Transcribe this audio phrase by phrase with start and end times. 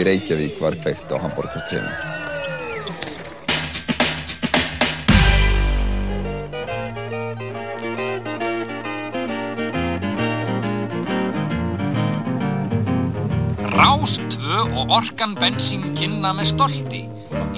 [0.00, 1.90] í Reykjavík var kveikt á Hamburgertrénu.
[13.76, 17.02] Rás 2 og Orkan Bensín kynna með stolti.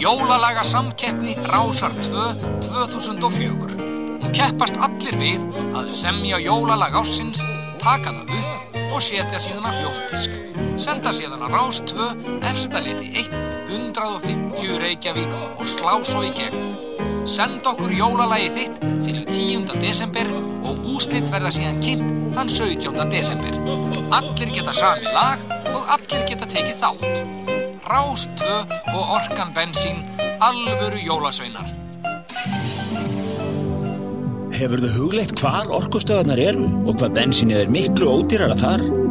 [0.03, 2.27] Jólalaga samkeppni Rásar 2
[2.67, 3.71] 2004.
[4.19, 5.47] Hún keppast allir við
[5.79, 7.45] að semja jólalag ársins,
[7.79, 10.62] taka það upp og setja síðan að hljómdisk.
[10.80, 12.07] Senda síðan að Rás 2
[12.48, 13.34] efstaliti 1
[13.72, 16.72] 150 Reykjavík og slá svo í gegn.
[17.29, 19.66] Send okkur jólalagið þitt fyrir 10.
[19.82, 20.30] desember
[20.64, 23.04] og úslitt verða síðan kynnt þann 17.
[23.13, 23.58] desember.
[24.16, 25.44] Allir geta sami lag
[25.75, 27.22] og allir geta tekið þátt.
[27.93, 28.49] Rás 2
[28.96, 30.02] og Orkan Bensín,
[30.41, 31.68] alvöru jólasveinar.
[34.56, 39.02] Hefur þau hugleitt hvar orkustöðarnar eru og hvað bensinnið er miklu ódýrara þar?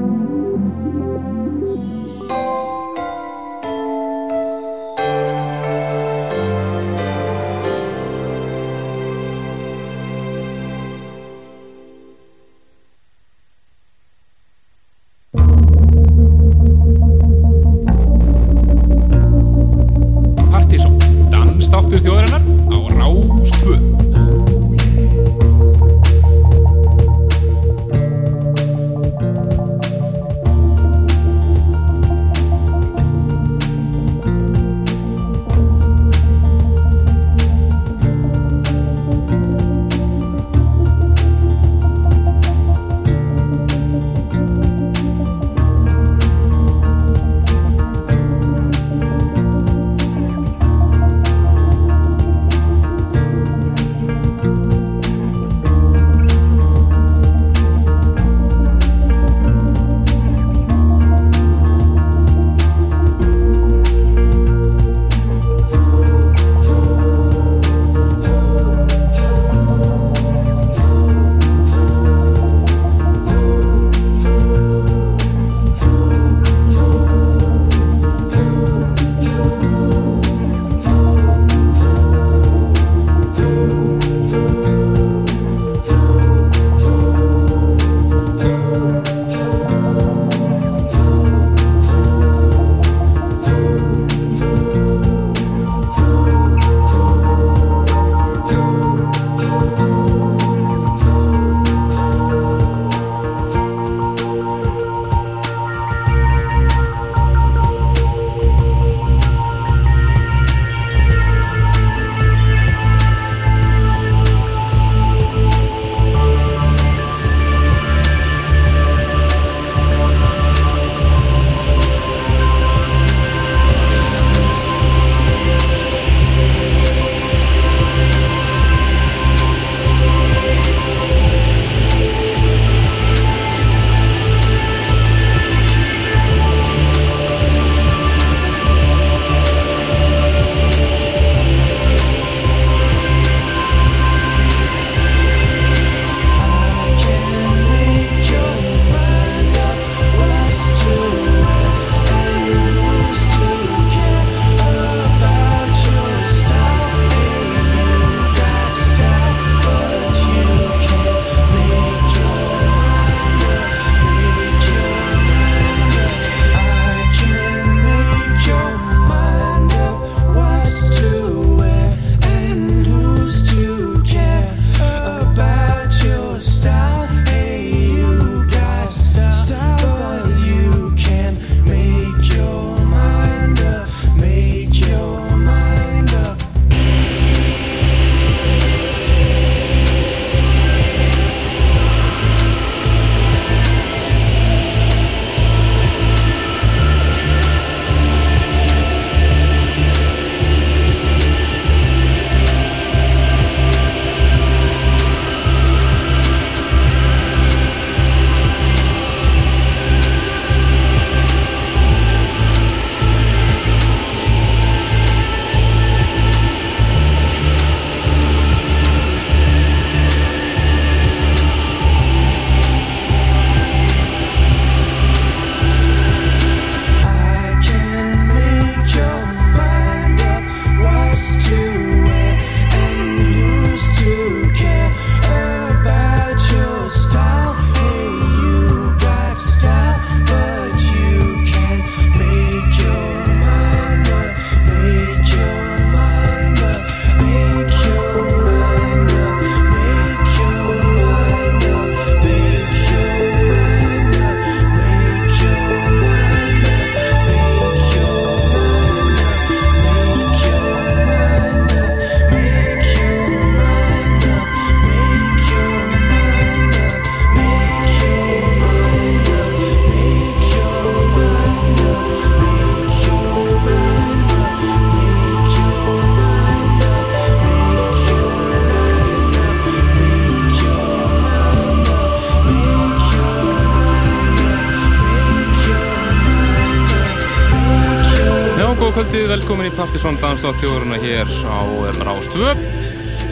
[289.51, 291.59] Velkomin í Partisón Danstáð þjóðuruna hér á
[292.07, 292.53] Rástvö.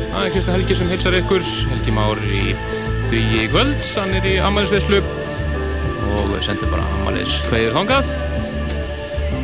[0.09, 2.41] Það er Krista Helgi sem heilsar ykkur, Helgi Már í
[3.05, 4.99] frí í kvöld, hann er í Amalisveislu
[6.17, 8.11] og sendur bara Amalis hverjir þangað.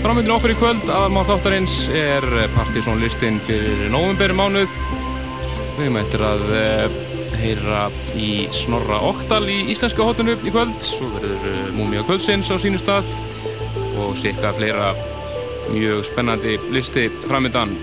[0.04, 2.28] Framöndin okkur í kvöld, aðalmál þáttarins er
[2.58, 4.76] Partisón listin fyrir november mánuð.
[5.80, 7.02] Við eftir að eh,
[7.40, 7.88] heyra
[8.20, 12.84] í Snorra Oktal í Íslenska hotinu í kvöld, svo verður eh, Múmia Kvöldsins á sínu
[12.84, 13.16] stað
[13.96, 14.92] og sikka fleira
[15.72, 17.74] mjög spennandi listi framöndan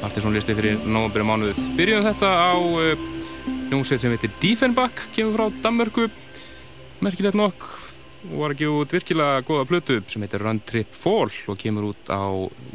[0.00, 3.02] Partiðsson listi fyrir nógambyrju mánuð byrjum þetta á uh,
[3.68, 6.06] hljómsveit sem heitir Diefenbach kemur frá Danmörku.
[7.04, 7.66] Merkilegt nokk
[8.30, 12.10] og var ekki út virkilega goða plötu sem heitir Run Trip Fall og kemur út
[12.12, 12.20] á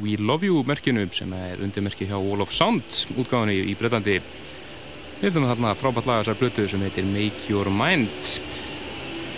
[0.01, 2.86] We Love You merkinu sem er undirmerki hjá Wall of Sound
[3.18, 8.33] útgáðinni í Breitlandi við höfum þarna frábært laga þessar plötu sem heitir Make Your Mind.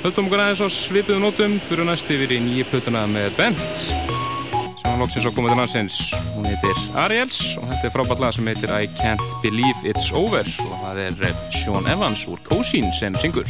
[0.03, 4.36] Höldum okkur aðeins á svipuðum nótum fyrir næst yfir í nýju plötuna með Bent
[4.87, 5.95] sem loksins á til landsins.
[6.35, 10.47] Hún heitir Ariels og þetta er frábært lag sem heitir I Can't Believe It's Over
[10.47, 13.47] og það er eh, Sean Evans úr Cosin sem syngur.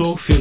[0.00, 0.39] show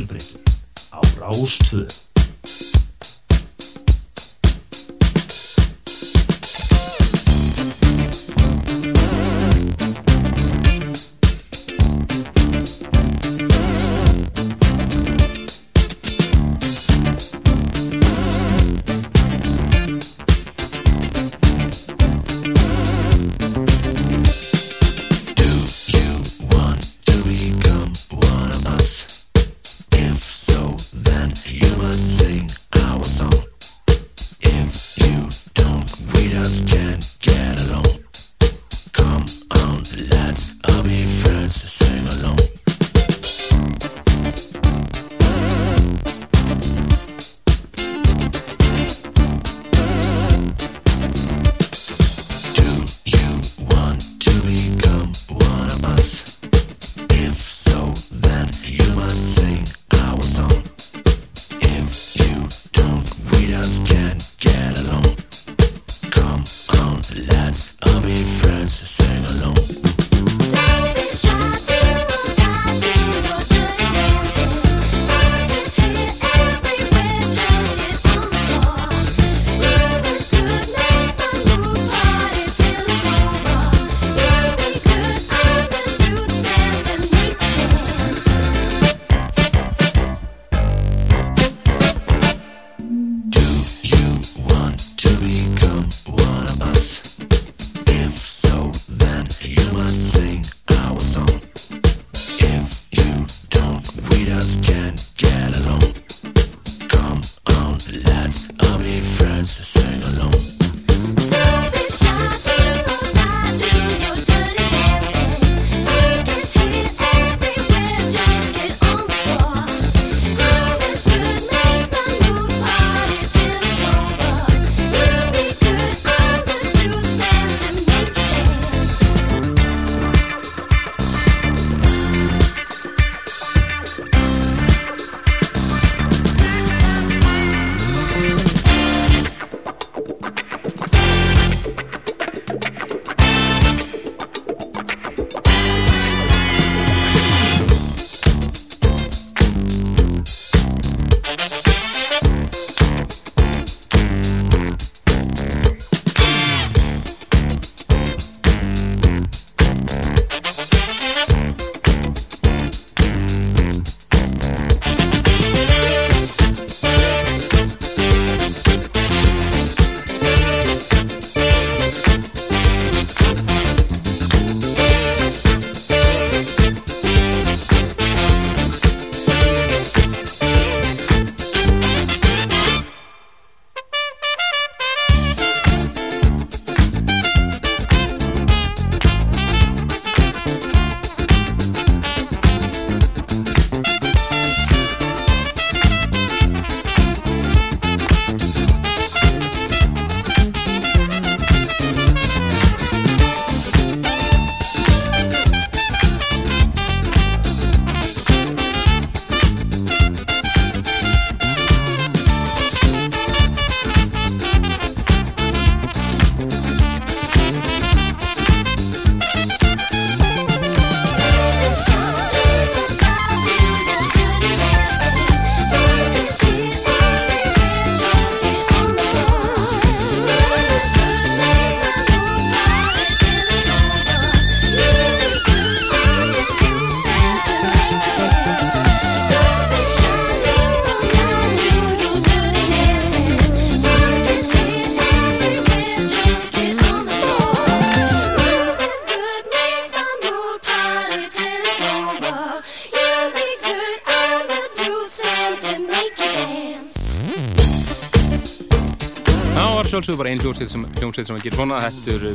[261.19, 261.79] hljómsveit sem, að gera svona.
[261.83, 262.31] Þetta eru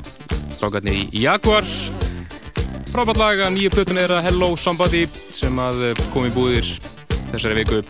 [0.54, 1.68] strákarnir í Jaguar.
[2.92, 6.68] Frábært laga, nýju plötun er að Hello Somebody sem að eh, kom í búðir
[7.32, 7.80] þessari viku.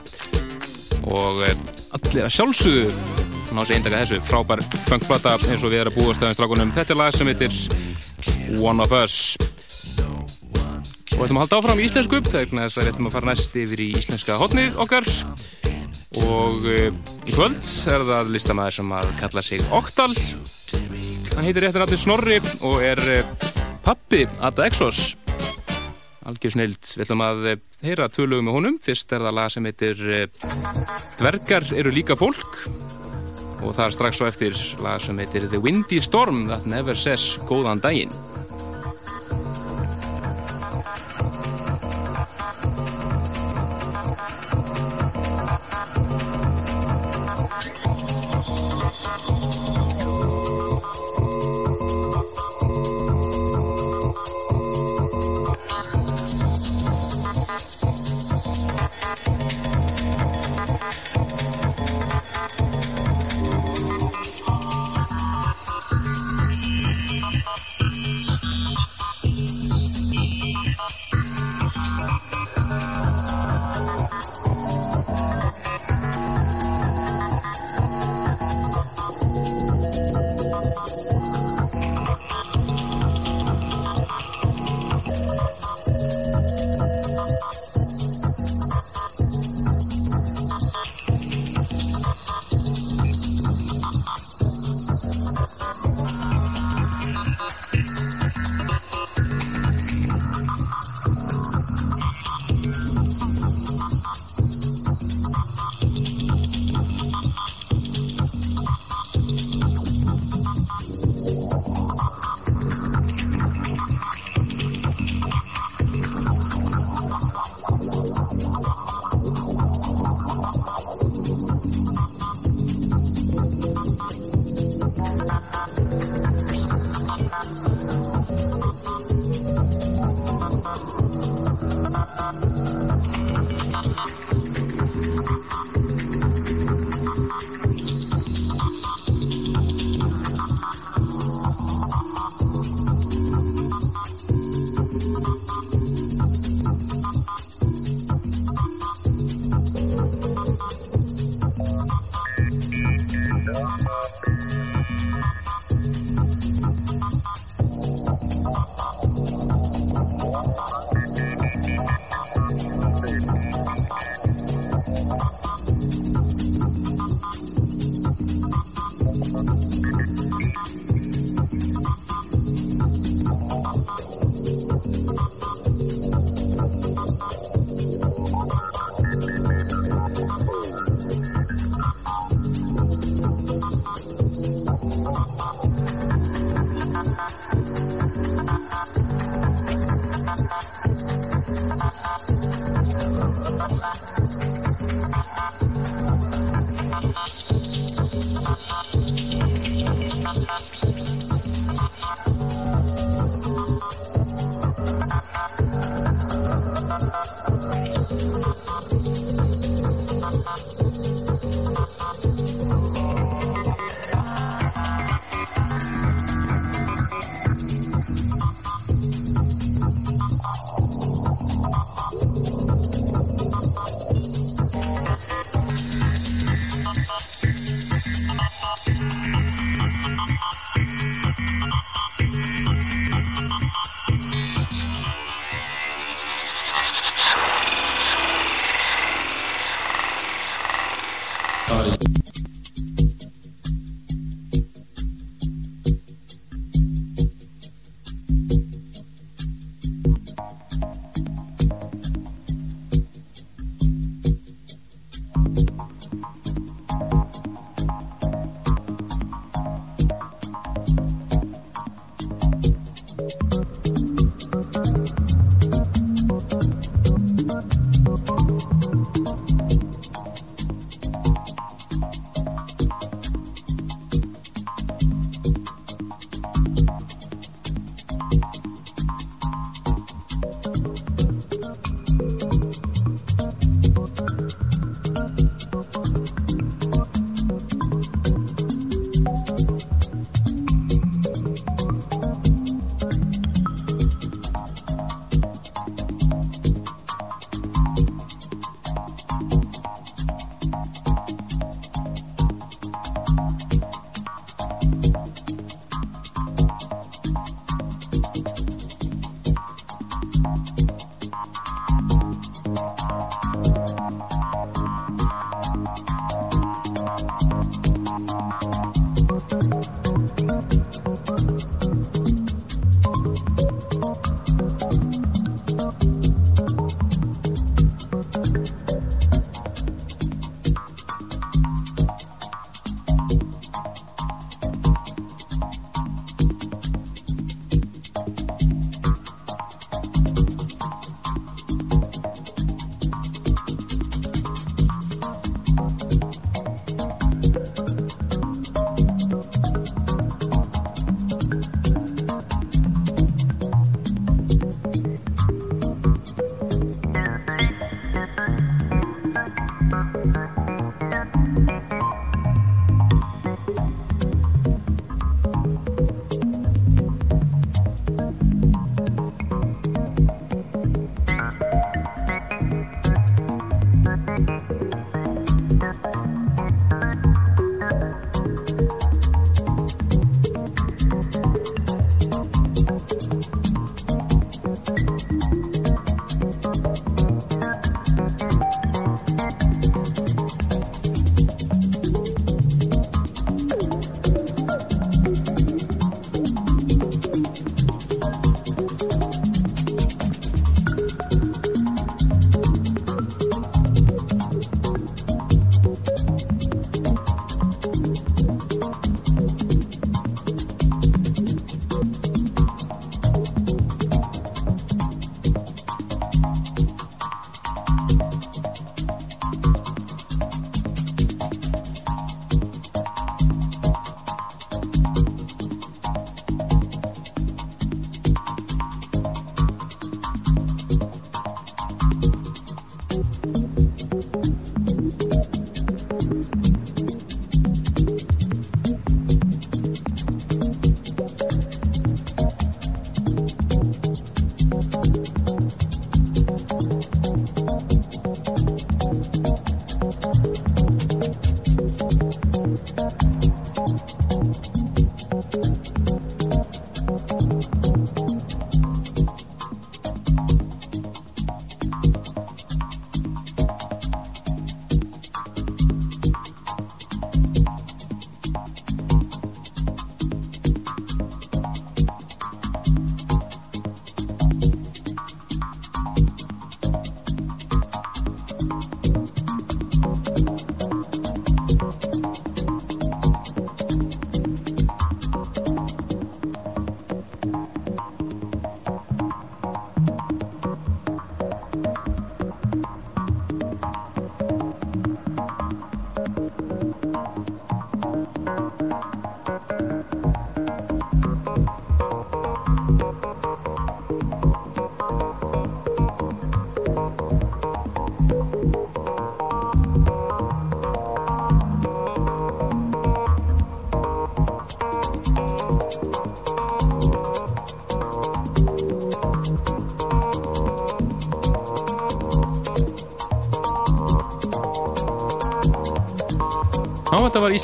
[1.11, 1.59] Og eh,
[1.97, 2.87] allir að sjálfsögðu
[3.55, 6.73] ná sér eindaka þessu, frábær funkplata eins og við erum að búast aðeins strákunum.
[6.75, 7.59] Þetta er lag sem heitir
[8.63, 9.19] One of Us.
[11.15, 13.31] Og við ætlum að halda áfram í íslensku þegar þess að við ætlum að fara
[13.31, 15.13] næst yfir í íslenska hotnið okkar.
[16.25, 16.89] Og uh,
[17.27, 20.13] í kvöld er það listamæður sem að kalla sig Oktal
[21.35, 23.51] hann heitir réttin allir Snorri og er uh,
[23.85, 25.15] pappi Adda Exos
[26.25, 26.81] algjör snild.
[26.97, 28.77] Við ætlum að eh, heyra tvö lögum með honum.
[28.85, 30.53] Fyrst er það lag sem heitir eh,
[31.21, 32.63] Dvergar eru líka fólk
[33.65, 37.39] og það er strax svo eftir lag sem heitir The Windy Storm That Never Says
[37.49, 38.13] Góðan daginn.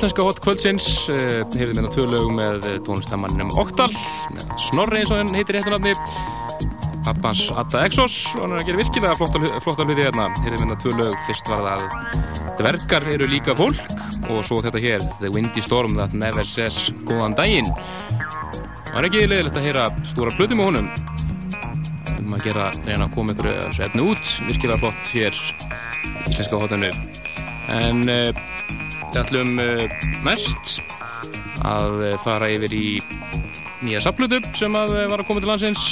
[0.01, 3.91] Íslenska hot kvöldsins uh, Heyrðum hérna tvö lög með tónlistamanninum Oktal
[4.33, 5.93] með Snorri eins og hann heitir réttu nafni.
[7.05, 10.31] Pappans Atta Exos og hann er að gera virkilega flotta, flotta hluti hérna.
[10.41, 11.85] Heyrðum hérna tvö lög, fyrst var það
[12.63, 13.93] Dvergar eru líka fólk
[14.33, 17.69] og svo þetta hér, The Windy Storm That Never Says Góðan daginn.
[18.89, 20.89] Það er ekki leiðilegt að heyra stóra plöti með honum?
[22.17, 23.53] Um að gera, reyna að koma ykkur
[23.85, 24.25] efni út.
[24.49, 25.37] Virkilega flott hér
[26.31, 26.95] íslenska hotinu.
[27.77, 28.33] En uh,
[29.11, 29.85] við ætlum uh,
[30.27, 30.79] mest
[31.67, 32.87] að fara yfir í
[33.85, 35.85] nýja saplutu sem að var að koma til landsins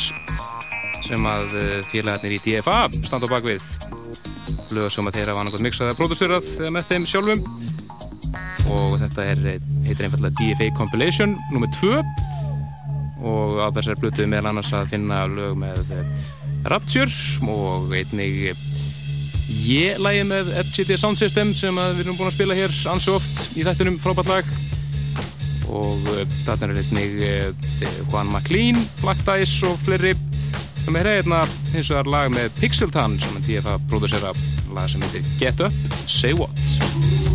[1.05, 1.55] sem að
[1.89, 3.65] félagarnir í DFA standa á bakvið
[4.75, 7.45] lögur sem að þeirra var náttúrulega mixað að pródústurað með þeim sjálfum
[8.75, 9.45] og þetta er,
[9.87, 11.69] heitir einfallega DFA Compilation nr.
[11.79, 11.95] 2
[13.29, 15.95] og á þessari blutu meðal annars að finna lög með
[16.69, 18.53] Rapture og einnig
[19.49, 23.65] ég-lægi með FGD Sound System sem við erum búin að spila hér ansi oft í
[23.67, 24.53] þættunum frábært lag.
[25.69, 26.05] Og
[26.47, 27.19] þarna er einnig
[28.09, 30.15] Juan MacLean, Black Dice og fleiri.
[30.85, 31.43] Sem er hérna
[31.75, 34.33] eins og það er lag með Pixeltan sem er DFA prodúsera
[34.73, 37.28] lag sem heitir Get Up, Say What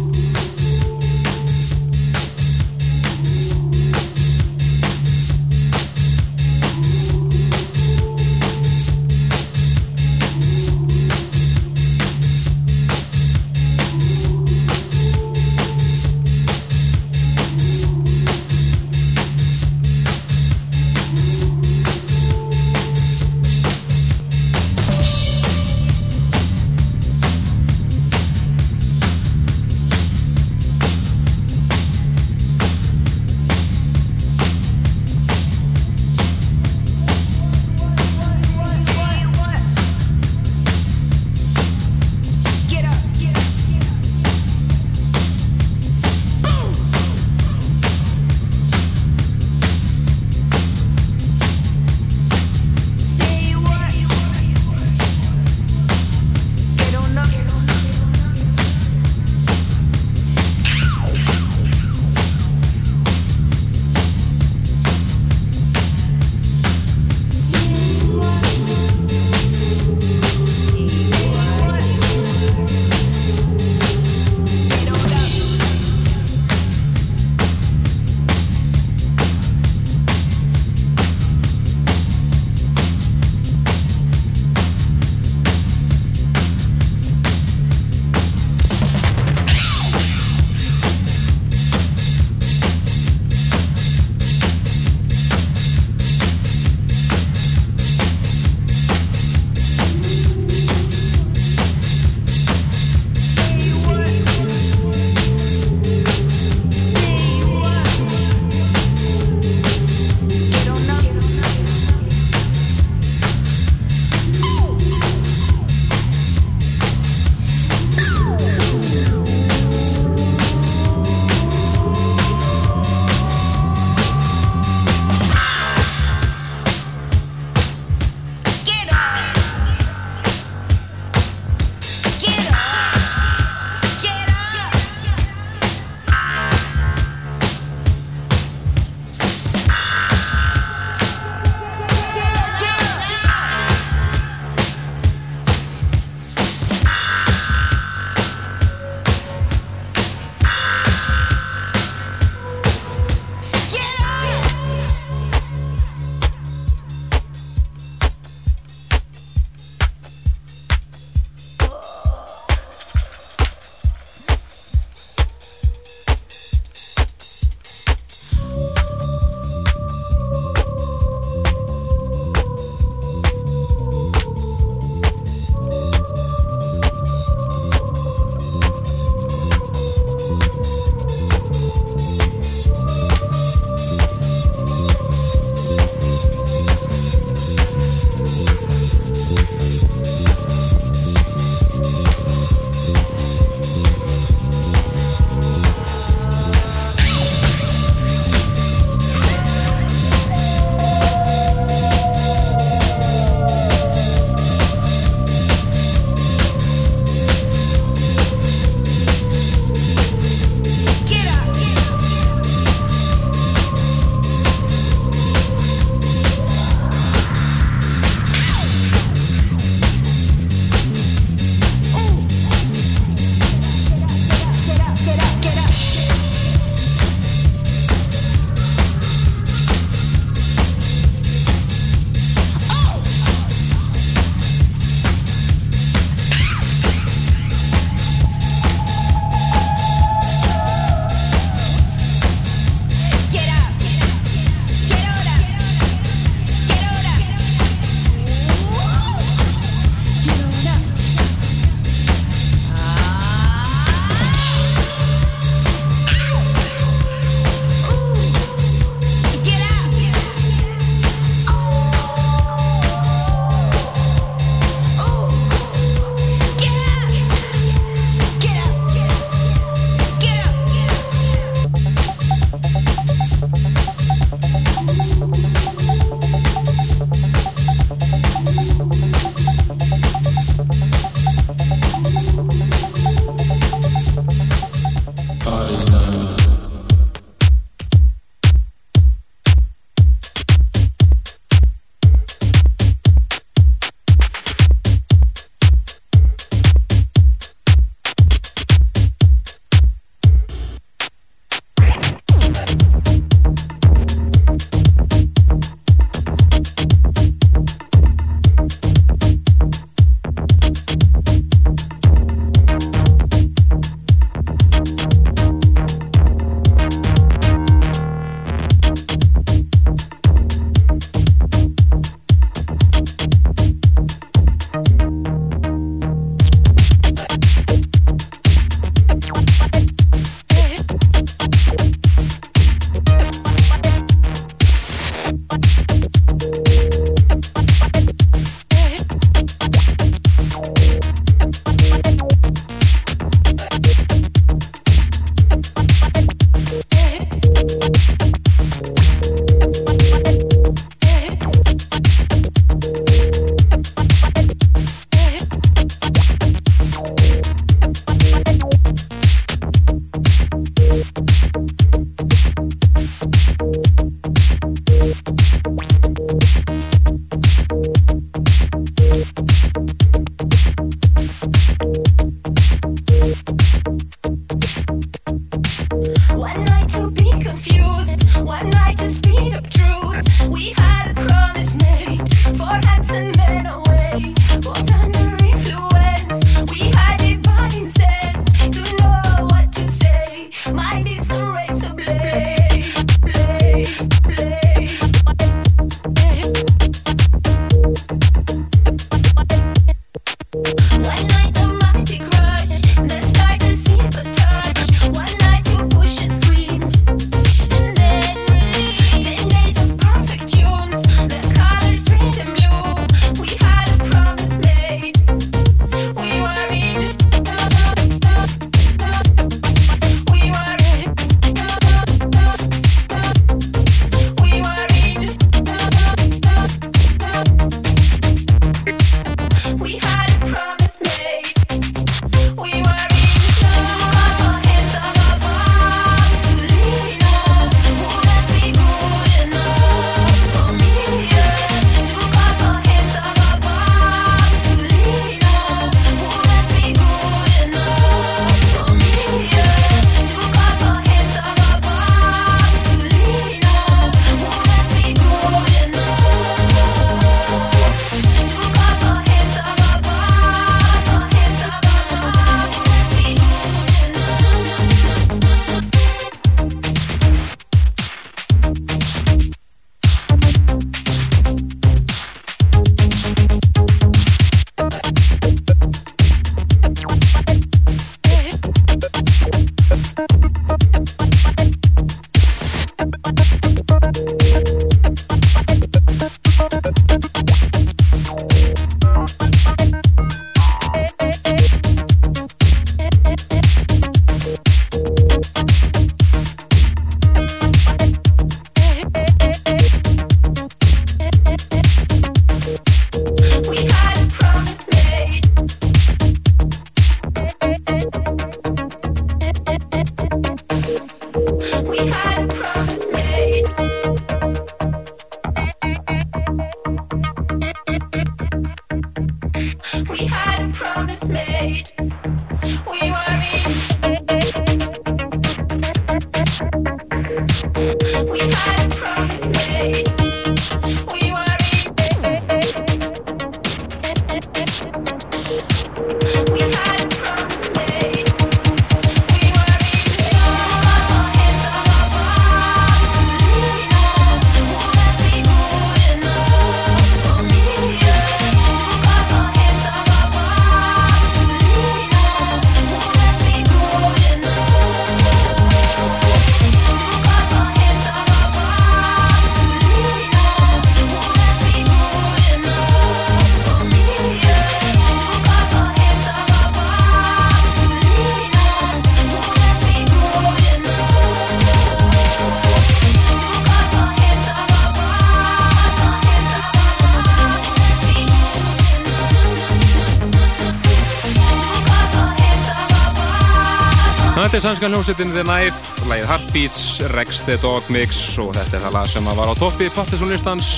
[584.74, 589.10] sannska hljómsveitin The Knife, lagið Heartbeats, Rex the Dog Mix og þetta er það lag
[589.12, 590.70] sem var á toppi Partisanlistans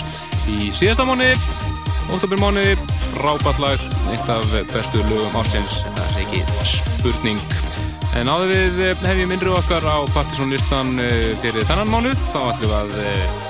[0.52, 1.06] í síðasta
[2.12, 2.64] oktober mánu,
[3.14, 4.44] frábært lag, eitt af
[4.74, 7.40] bestu lögum ásins, það er ekki spurning.
[8.20, 12.68] En áður við eh, hefjum innrið okkar á Partisanlistan eh, fyrir þennan mánuð, þá ætlum
[12.68, 13.50] við að eh,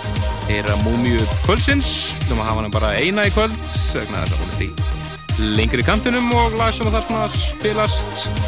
[0.52, 1.90] heyra múmiu kvöldsins,
[2.22, 3.58] ætlum að hafa hana bara eina í kvöld,
[3.98, 8.45] vegna þess að hún er í lengri kantinum og lag sem að það spilast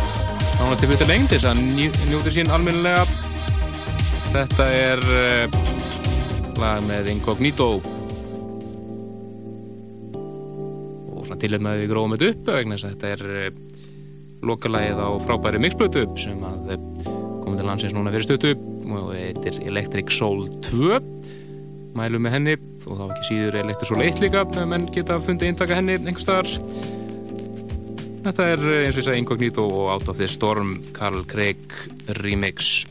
[0.67, 1.59] náttúrulega til fyrir lengt þess að
[2.11, 3.03] njóti sín almennilega.
[4.33, 5.45] Þetta er uh,
[6.59, 7.67] lag með Incognito.
[11.13, 13.47] Og svona tilhefnaði við gróðum þetta upp vegna þess að þetta er uh,
[14.51, 16.77] lokalagið á frábæri mixblötu sem að uh,
[17.45, 18.55] komið til landsins núna fyrir stötu
[18.87, 20.99] og þetta er Electric Soul 2
[21.97, 25.79] mælum með henni og þá ekki síður Electric Soul 1 líka menn geta fundið eintaka
[25.79, 26.51] henni einhvers staðar
[28.27, 31.61] Þetta er eh, eins og ég sagði Incognito og Out of the Storm Carl Craig
[32.17, 32.83] remix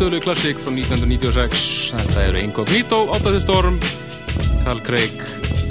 [0.00, 3.74] tölu klassík frá 1996 þetta eru Incognito, Áttaði Storm
[4.62, 5.12] Carl Craig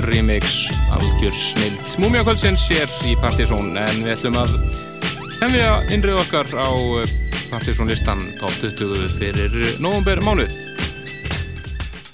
[0.05, 3.71] remix, algjör snild Múmiakvöldsins hér í Partizón.
[3.79, 4.53] En við ætlum að
[5.39, 6.69] hefja innrið okkar á
[7.49, 10.53] Partizón listan top 20 fyrir november mánuð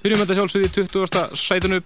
[0.06, 1.36] Byrjum þetta sjálfsögði í 20.
[1.36, 1.82] sætinu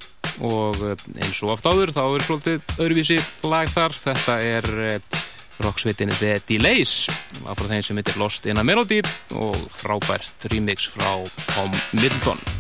[0.46, 3.18] og eh, eins og oft áður þá er svolítið öðruvísi
[3.50, 3.98] lag þar.
[3.98, 5.22] Þetta er eh,
[5.64, 7.08] rocksveitinni The Delays
[7.50, 9.02] af frá þeim sem heitir Lost in a Melody
[9.34, 11.14] og frábært remix frá
[11.56, 12.59] Tom Middleton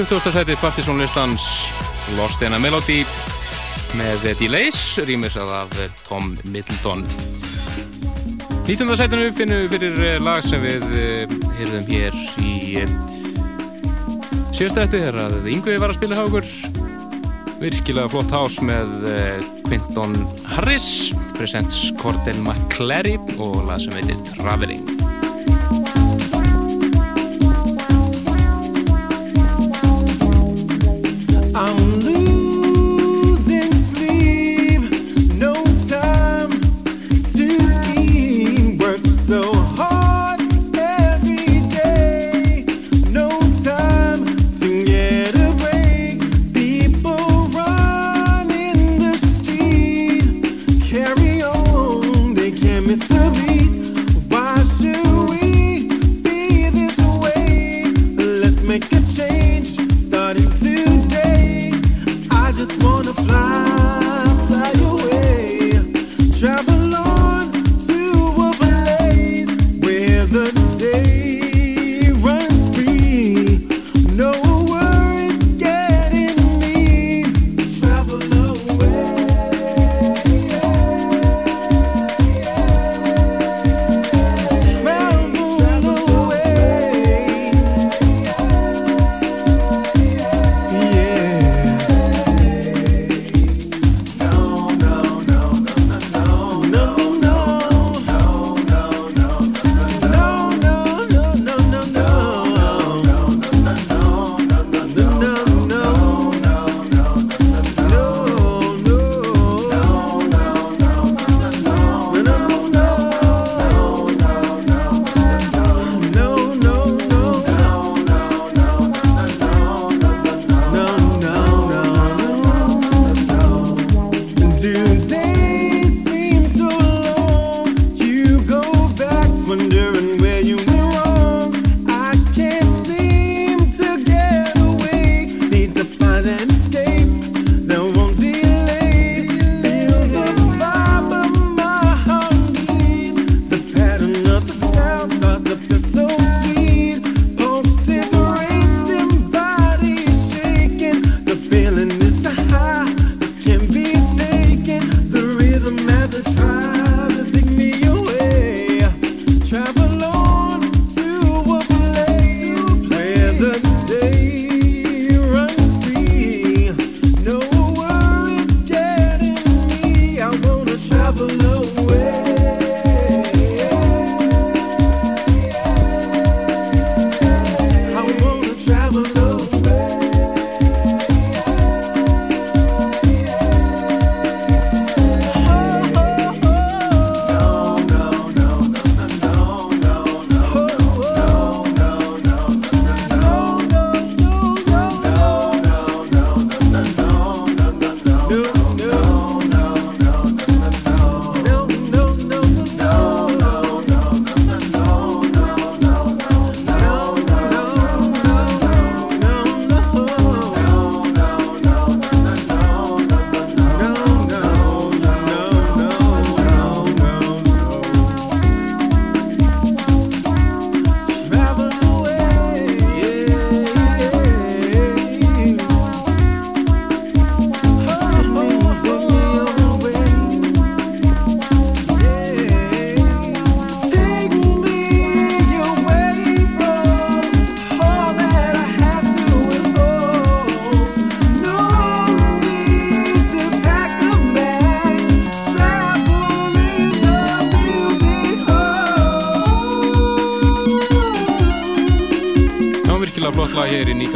[0.00, 0.32] 20.
[0.32, 1.74] sæti Partizón listans
[2.16, 3.02] Lost in a Melody
[3.98, 5.74] með Delays, rýmisað af
[6.06, 7.02] Tom Middleton.
[8.64, 8.96] 19.
[8.96, 12.94] sætinu finnum við fyrir eh, lag sem við eh, heyrðum hér í eh,
[14.56, 16.48] síðasta eftir þegar að Yngvi var að spila hjá okkur.
[17.60, 18.94] Virkilega flott hás með
[19.66, 20.16] Quinton
[20.54, 24.89] Harris, presents Cordell McClary og lag sem heitir Traveling.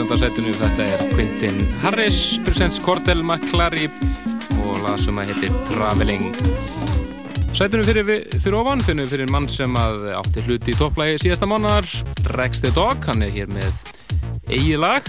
[0.05, 0.45] Lag hér í 19.
[0.45, 0.55] setinu.
[0.59, 3.89] Þetta er Quintin Harris, presents Cordell McClary
[4.65, 6.35] og lag sem að heitir Traveling.
[7.55, 8.09] Sætunum fyrir,
[8.43, 11.87] fyrir ofan finnum fyrir mann sem að átti hluti í topplægi síðasta mánar,
[12.35, 13.85] Rex the Dog, hann er hér með
[14.51, 15.09] eigið lag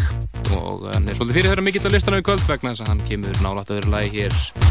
[0.56, 2.94] og hann er svolítið fyrir þeirra mikill að listan á í kvöld vegna þess að
[2.94, 4.65] hann kemur nálægt að vera lagi hér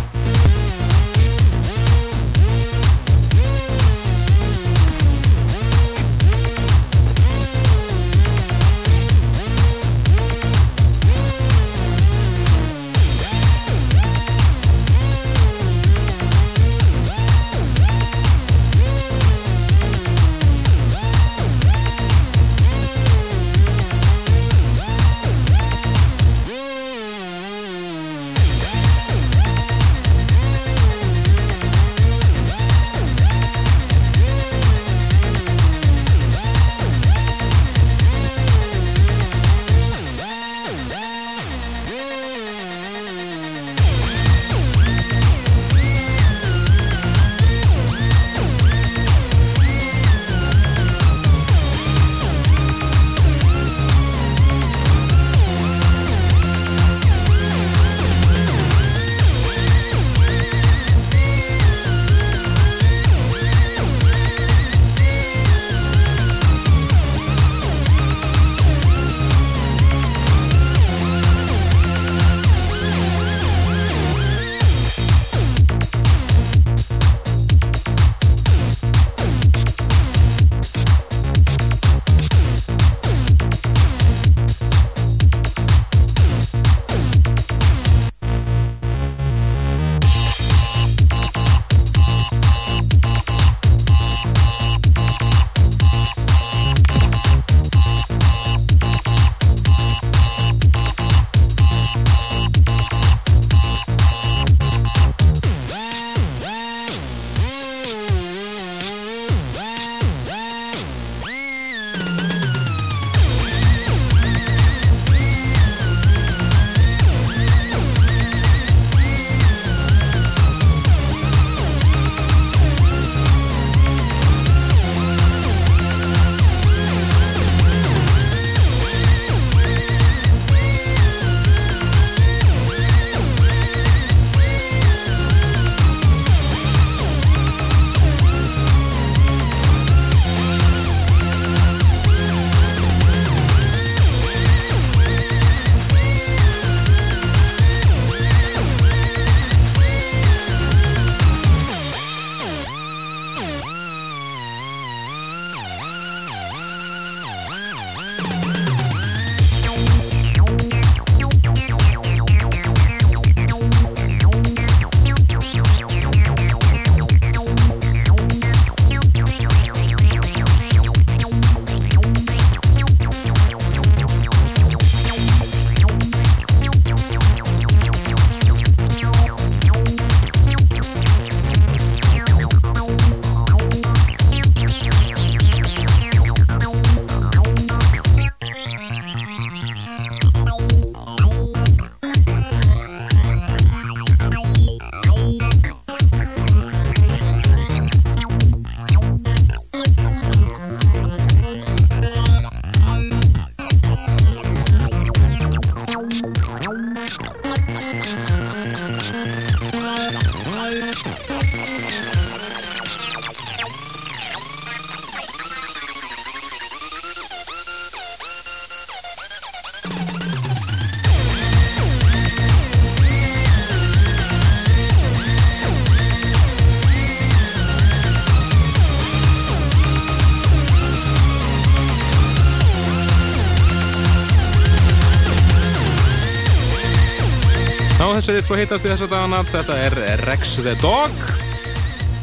[238.25, 239.43] Eitt svo heitast í þessa dagana.
[239.45, 239.95] Þetta er
[240.25, 241.13] Rex the Dog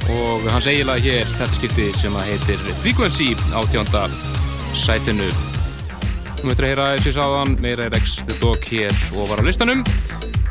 [0.09, 4.07] og hans eiginlega hér þetta skipti sem að heitir Frequency á tjónda
[4.73, 5.27] sætinu.
[6.41, 9.83] Nú veitur að heyra þessi sáðan, meira Rex the Dog hér og var á listanum.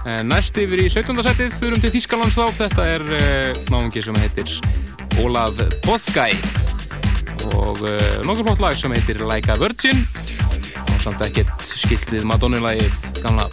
[0.07, 1.18] En næst yfir í 17.
[1.26, 2.44] sætið, fyrum til Þýskalands þá.
[2.61, 4.55] Þetta er uh, náungi sem heitir
[5.24, 6.28] Olaf Pothskæ
[7.57, 10.07] og uh, nokkur flott lag sem heitir Like a Virgin
[10.86, 13.51] og samt ekkert skilt við Madonna-lagið gamla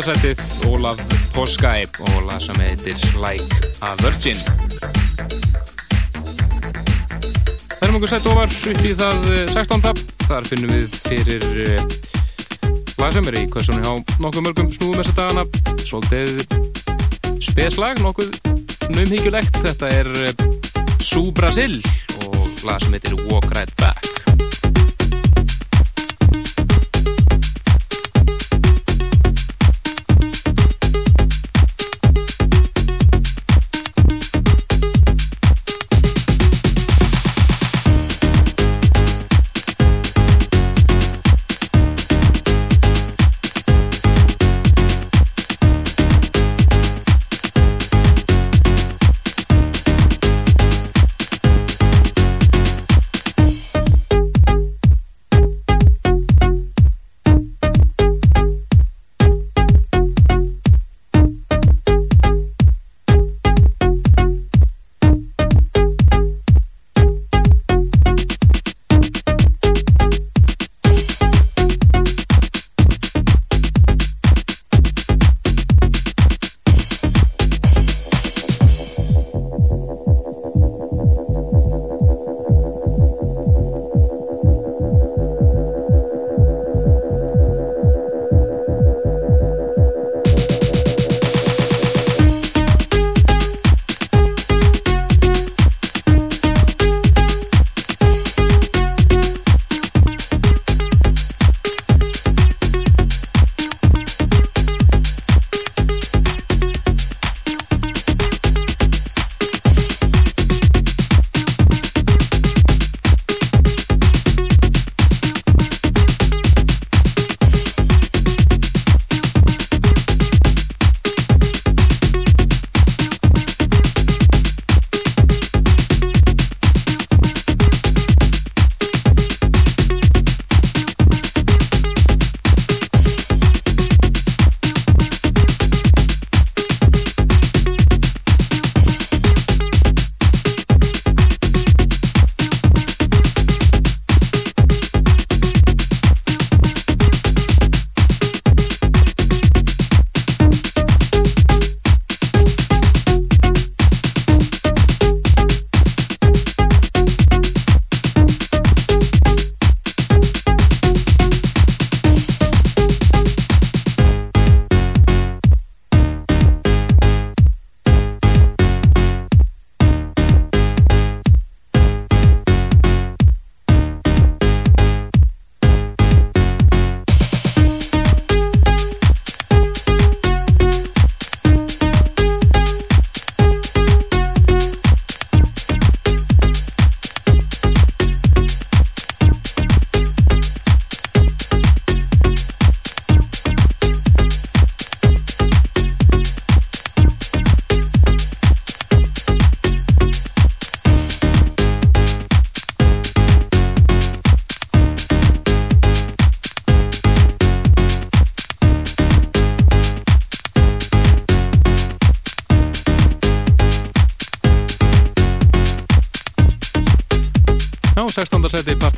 [0.00, 0.40] Náðið 17.
[0.40, 1.00] setið Ólaf
[1.34, 4.38] Poskæ og lag sem heitir Like a Virgin
[7.74, 10.00] Það erum okkur sett ofar upp í það eh, 16.
[10.24, 11.84] Þar finnum við fyrir eh,
[12.96, 15.44] lag sem er í kvössunni á nokkuð mörgum snúðum þessa dagana
[15.84, 16.48] svolítið
[17.50, 18.32] speslag nokkuð
[18.96, 20.46] naumhyggjulegt þetta er eh,
[21.04, 21.76] Sú Brasil
[22.24, 24.09] og lag sem heitir Walk Right Back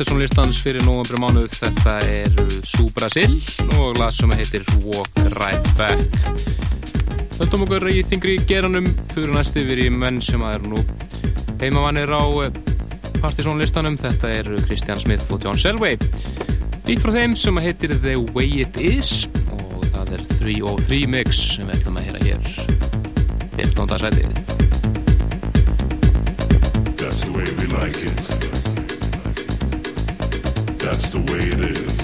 [0.02, 2.32] Partisan listans fyrir novembri mánuð þetta er
[2.66, 3.36] Sú Brasil
[3.78, 6.16] og lag sem heitir Walk Right Back.
[7.36, 10.82] Höldum okkur í þingri geranum fyrir næst yfir í menn sem að er nú
[11.62, 12.18] heimavannir á
[13.20, 13.94] Partisan listanum.
[13.94, 15.94] Þetta er Christian Smith og John Selway.
[16.88, 21.70] Nýtt frá þeim sem heitir The Way It Is og það er 303 mix sem
[21.70, 22.42] við ætlum að heyra hér.
[23.54, 24.02] 15.
[24.02, 24.26] setið
[26.98, 28.51] That's the way we like it.
[30.92, 31.96] That's the way it is.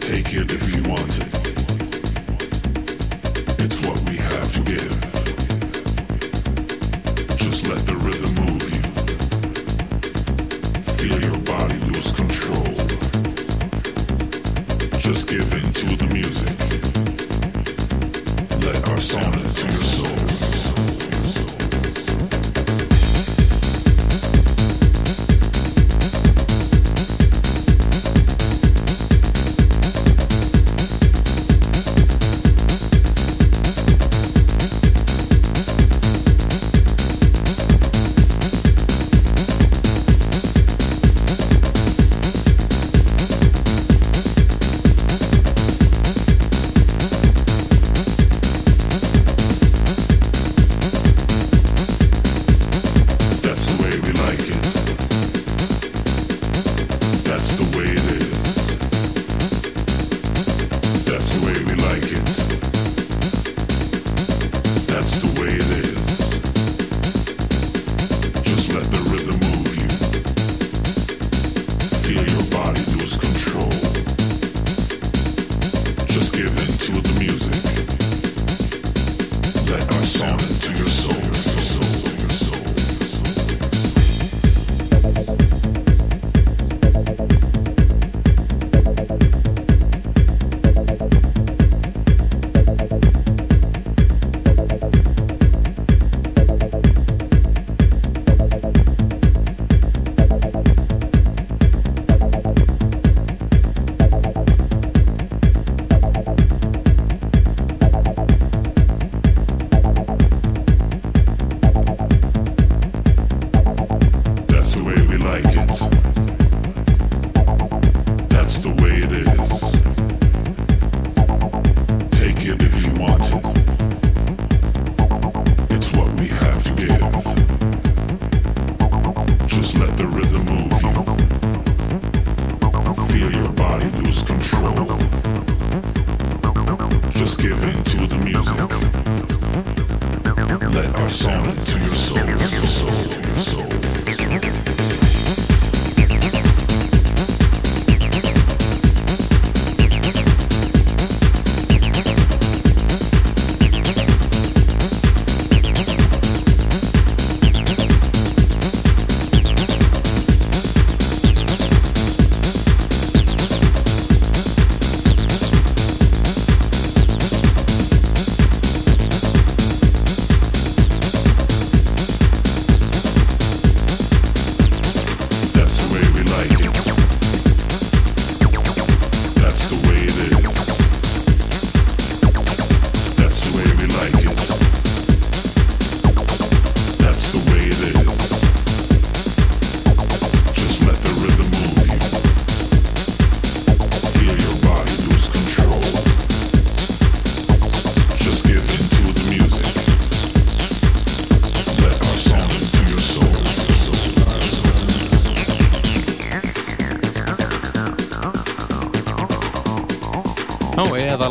[0.00, 1.28] Take it if you want it.
[3.62, 4.96] It's what we have to give.
[7.36, 8.41] Just let the rhythm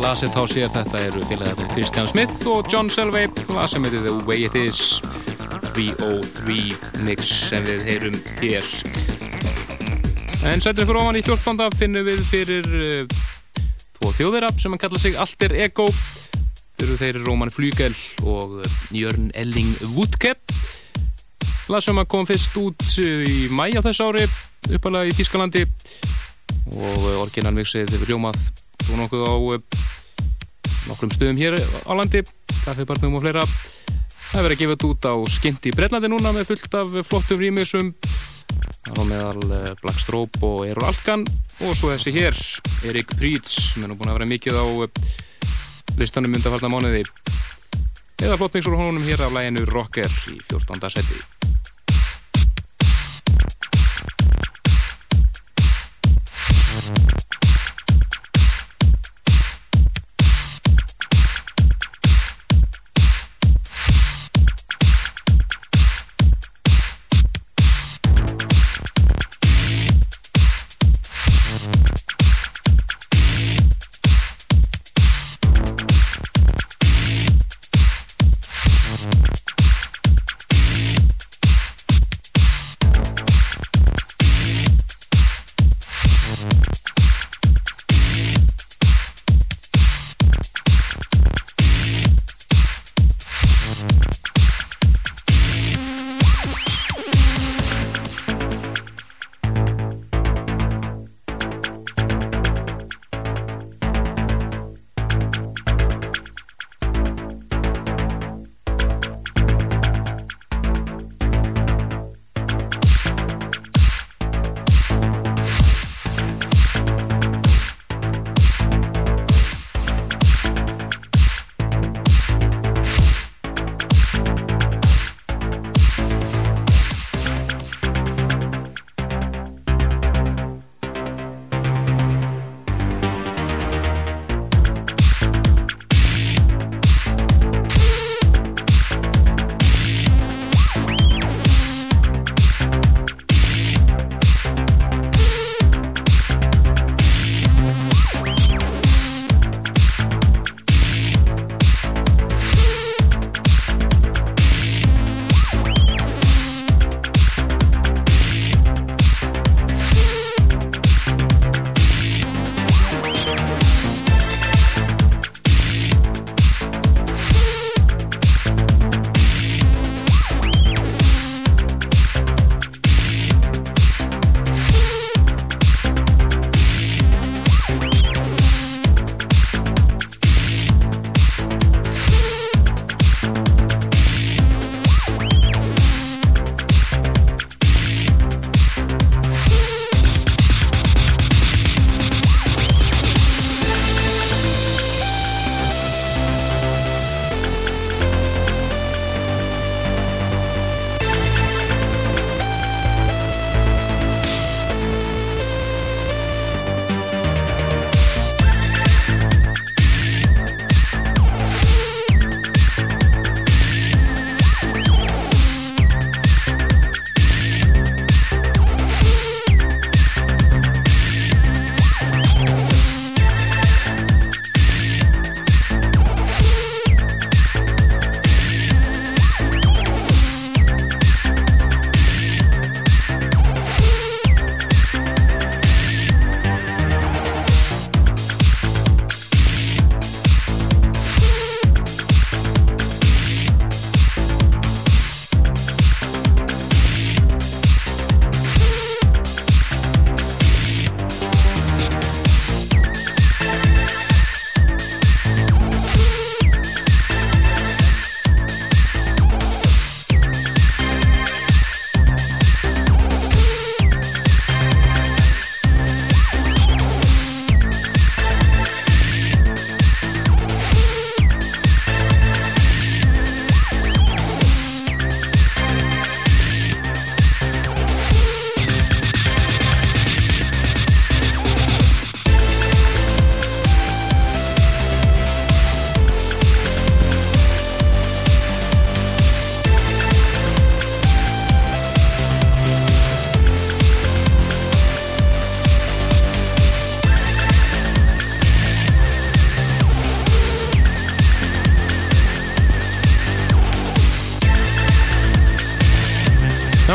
[0.02, 3.28] lasið þá sér þetta eru félagarnir Christian Smith og John Selvey
[3.70, 4.98] sem heitir The Way It Is.
[5.72, 8.66] 303 mix sem við heyrum hér.
[10.48, 11.68] En sættum fyrir ofan í 14.
[11.78, 13.16] finnum við fyrir uh,
[13.98, 15.86] tvo þjóðirab sem að kalla sig Alter Ego.
[16.76, 17.94] Þeir eru þeir Róman Flügel
[18.26, 20.56] og uh, Jörn Elling Woodkepp
[21.70, 24.26] lag sem kom fyrst út uh, í mæ á þess ári
[24.72, 25.64] uppalega í Þískalandi
[26.72, 28.44] og orginalmixið hefur hljómað
[28.90, 29.34] og nokkuð á
[30.92, 32.20] nokkrum stöðum hér á landi
[32.62, 33.44] kaffibarnum og fleira.
[34.32, 36.92] Það er verið að gefa þetta út á skint í Breitlandi núna með fullt af
[37.08, 37.92] flottum rýmisum.
[38.86, 41.26] Það var meðal uh, Black Strobe og Errol Alkan.
[41.62, 42.38] Og svo þessi hér
[42.88, 44.88] Erik Prýts sem er búin að vera mikið á uh,
[46.00, 47.04] listanum undanfaldna mánuði.
[48.22, 50.92] Eða flott mixur honum hér af læginu Rocker í 14.
[50.92, 51.51] seti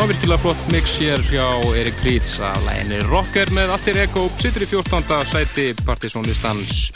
[0.08, 4.68] virkilega flott mix hér hjá Erik Fríðs að læni rocker með allir ekko sittur í
[4.70, 5.18] 14.
[5.28, 6.92] sæti partysónlistans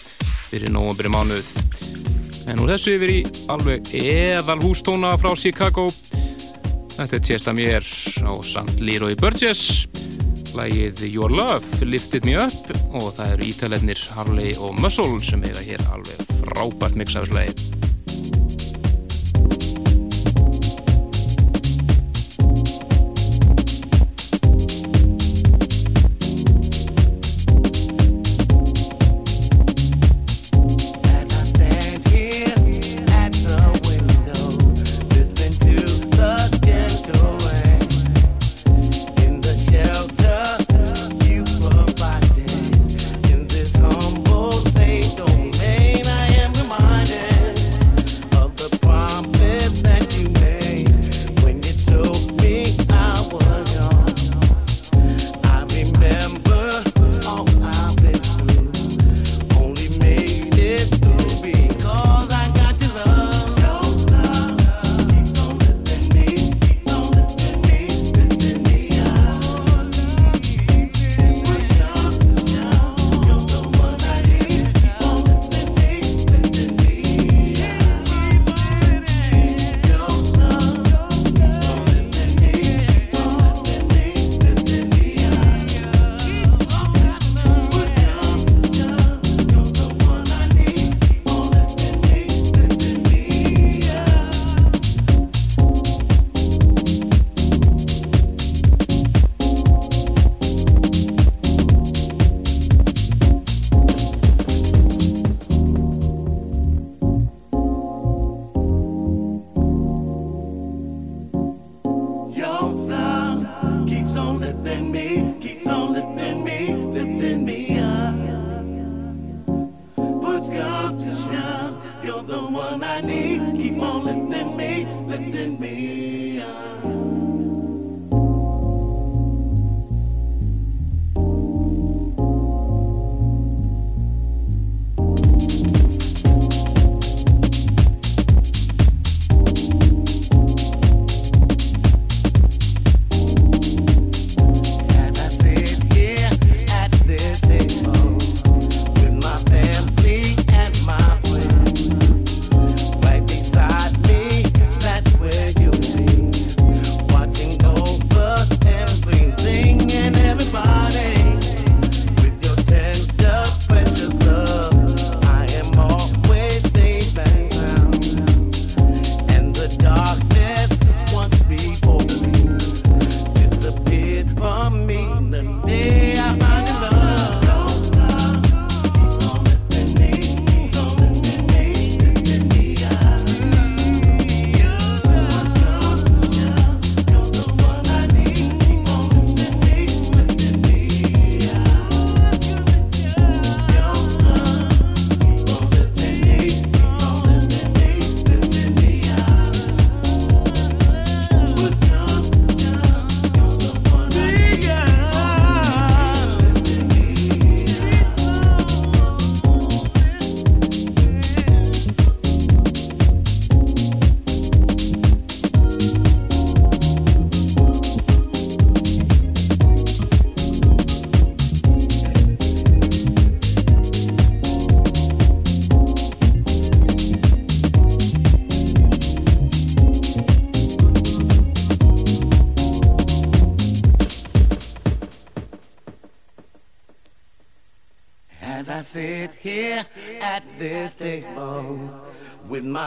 [0.48, 1.50] fyrir nógumbyrju mánuð.
[2.48, 3.18] En úr þessu yfir í
[3.52, 5.90] alveg eðal hústóna frá Chicago.
[6.96, 7.92] Þetta er tjesta mér
[8.24, 9.90] á samt Leroy Burgess.
[10.56, 15.64] Lægið Your Love Lifted Me Up og það eru ítalennir Harley og Muscle sem eiga
[15.68, 17.81] hér alveg frábært mix af þessu lægi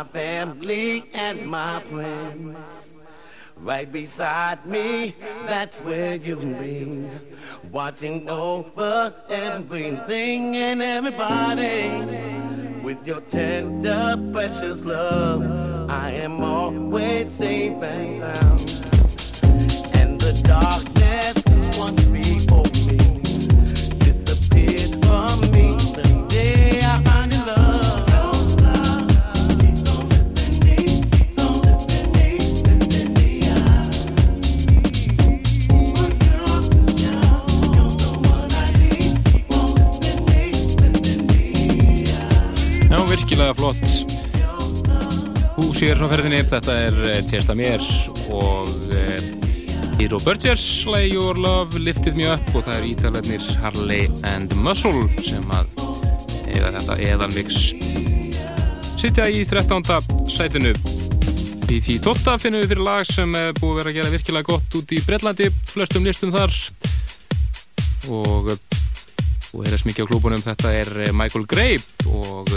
[0.05, 2.93] family and my friends.
[3.57, 5.15] Right beside me,
[5.47, 7.09] that's where you've been.
[7.71, 11.89] Watching over everything and everybody.
[12.83, 15.43] With your tender, precious love,
[15.89, 18.74] I am always safe and sound.
[45.95, 47.83] hér frá ferðinni, þetta er eh, Testa mér
[48.35, 49.21] og eh,
[50.01, 55.05] Hero Burgers Slay Your Love, Liftið mjög upp og það er ítalennir Harley and Muscle
[55.23, 55.71] sem að
[56.51, 57.61] eða þetta eðan viks
[58.99, 59.87] sitja í 13.
[60.35, 60.73] sætinu
[61.71, 62.35] í því 12.
[62.43, 65.03] finnum við fyrir lag sem er búið að vera að gera virkilega gott út í
[65.07, 66.59] Breitlandi, flestum listum þar
[68.11, 68.65] og eh,
[69.55, 72.51] og hér er smikið á klúbunum, þetta er Michael Grape og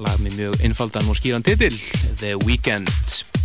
[0.00, 1.76] lag með mjög einfaldan og skýran titil
[2.22, 3.39] The Weeknd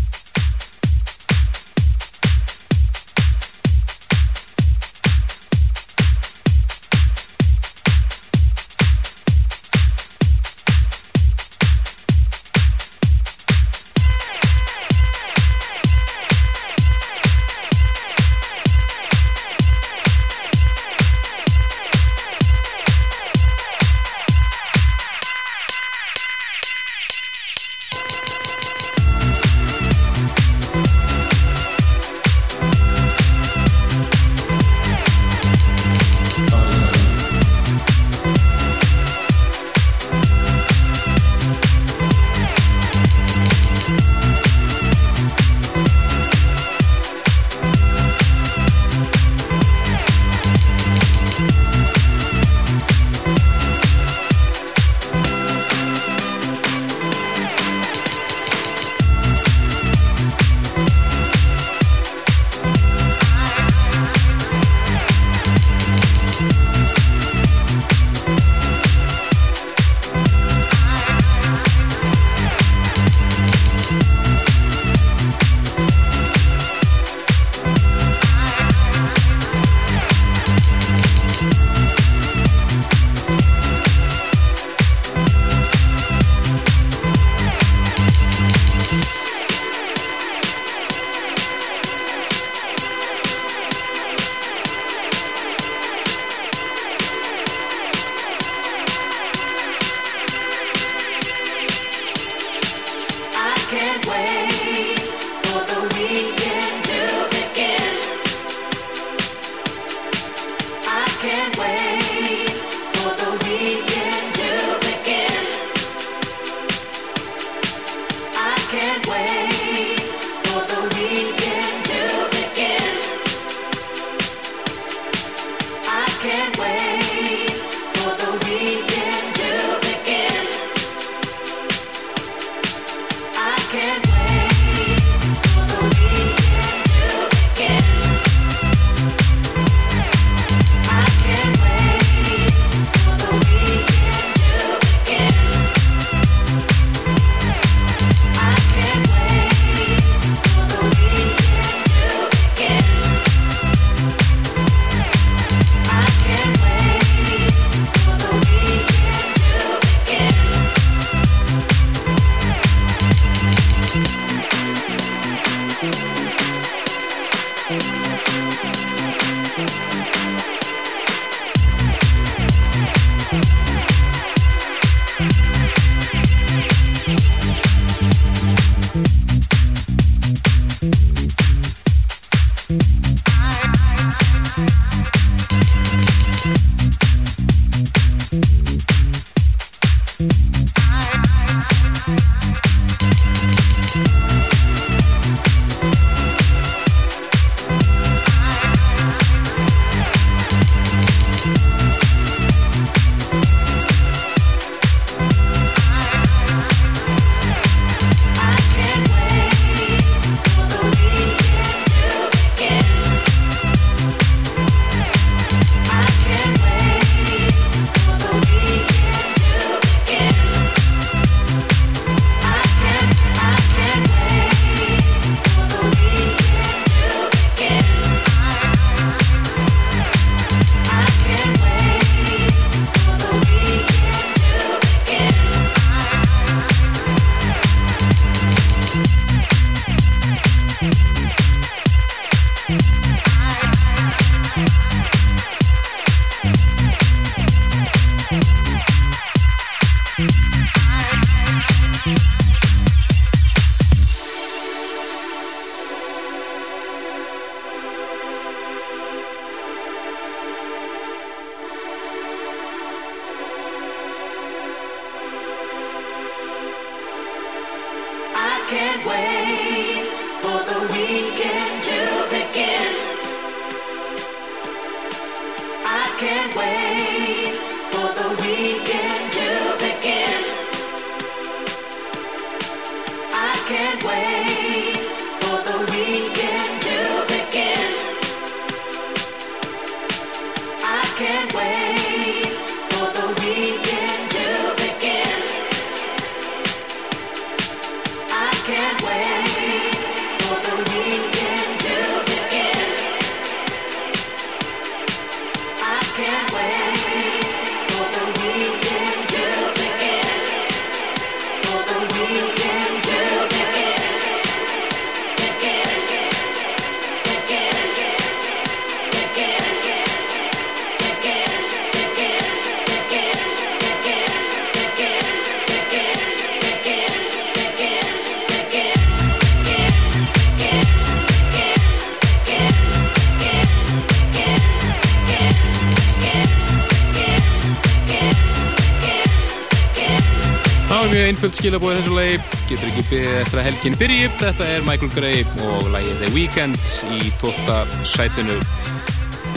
[341.46, 344.30] fullt skilabóð þessu lagi, getur ekki byggðið eftir að helginn byrji.
[344.40, 347.76] Þetta er Michael Gray og lagið The Weeknd í 12.
[348.10, 348.56] sætinu.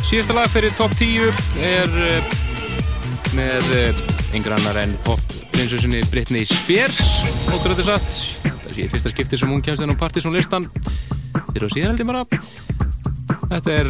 [0.05, 1.33] Síðasta lag fyrir top 10
[1.65, 2.29] er eh,
[3.39, 4.03] með eh,
[4.37, 7.01] einhver annar en popprinsessunni Brittany Spears,
[7.55, 8.11] ótrúið þetta satt.
[8.67, 10.69] Það sé fyrsta skiptið sem hún kemst inn á partysónlistan
[11.55, 12.29] fyrir á síðan held ég bara.
[13.49, 13.89] Þetta er...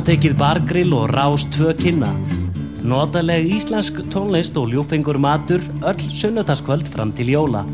[0.00, 2.08] diskotekið bargrill og rást tvö kynna.
[2.80, 7.66] Notaleg íslensk tónlist og ljúfengur matur öll sunnutaskvöld fram til jóla.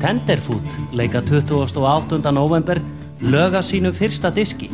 [0.00, 2.30] Tenderfoot leika 28.
[2.30, 2.76] november
[3.20, 4.68] löga sínu fyrsta diski.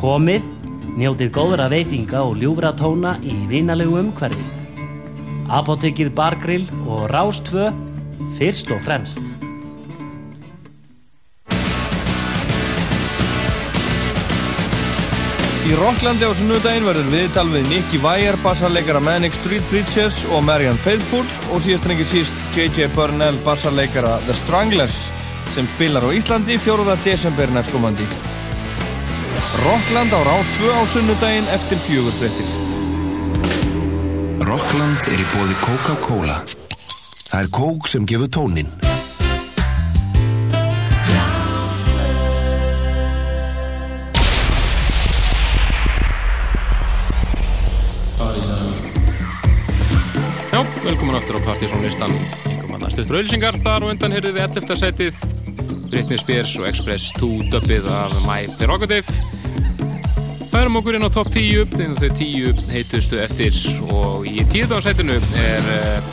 [0.00, 0.40] Komið,
[0.96, 4.46] njótið góðra veitinga og ljúfra tóna í vinalegu umhverfi.
[5.50, 7.68] Apotekið bargrill og rást tvö
[8.38, 9.29] fyrst og fremst.
[15.70, 20.80] Í Rocklandi á sunnudaginn verður viðtal við Nicky Wire, bassarleikara Manic Street Preachers og Marian
[20.82, 22.88] Faithfull og síðast en ekki síst J.J.
[22.96, 24.98] Burnell, bassarleikara The Stranglers
[25.54, 26.98] sem spilar á Íslandi 4.
[27.06, 28.02] desember næstkomandi.
[29.62, 32.50] Rockland á Rás 2 á sunnudaginn eftir fjögurfrettir.
[34.42, 36.42] Rockland er í bóði Coca-Cola.
[37.30, 38.89] Það er kók sem gefur tónin.
[50.90, 52.10] Velkomin aftur á Partizónlistan
[52.50, 54.78] Engum annað stuttur auðlýsingar Þar og undan heyrðum við 11.
[54.80, 55.20] setið.
[55.90, 59.06] Britney Spears og Express 2 dubbið af My Prerogative.
[60.50, 63.54] Færum okkur inn á top 10 þegar þau 10 heitustu eftir.
[63.94, 64.74] Og í 10.
[64.82, 66.10] setinu er uh,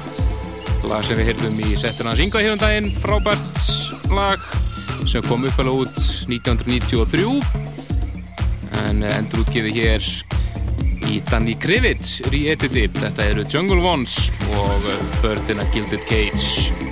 [0.91, 2.93] lag sem við heyrðum í setinu hans Inga hefum daginn.
[3.01, 3.65] Frábært
[4.13, 4.45] lag
[5.09, 5.97] sem kom uppalega út
[6.29, 7.25] 1993
[8.85, 10.11] en uh, endur útgefið hér
[11.11, 12.87] í Danny Krivit re-editi.
[12.91, 14.27] Þetta eru Jungle Ones
[14.57, 16.86] og uh, Bird in a Gilded Cage.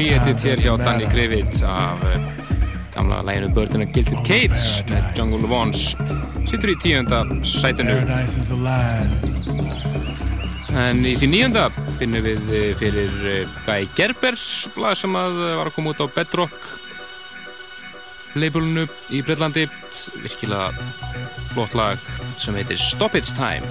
[0.00, 2.22] Ríetitt hér hjá Danny Krivit af eh,
[2.94, 5.82] gamla læginu Birdina Gilded Cage með Jungle Vons
[6.48, 7.98] sittur í tíunda sætinu.
[10.80, 11.66] En í því níunda
[11.98, 14.40] finnum við eh, fyrir eh, Guy Gerber
[14.80, 16.56] lag sem að var að koma út á Bedrock
[18.40, 19.66] labelinu í Breitlandi
[20.22, 20.70] virkilega
[21.52, 22.08] flott lag
[22.38, 23.66] sem heitir Stop It's Time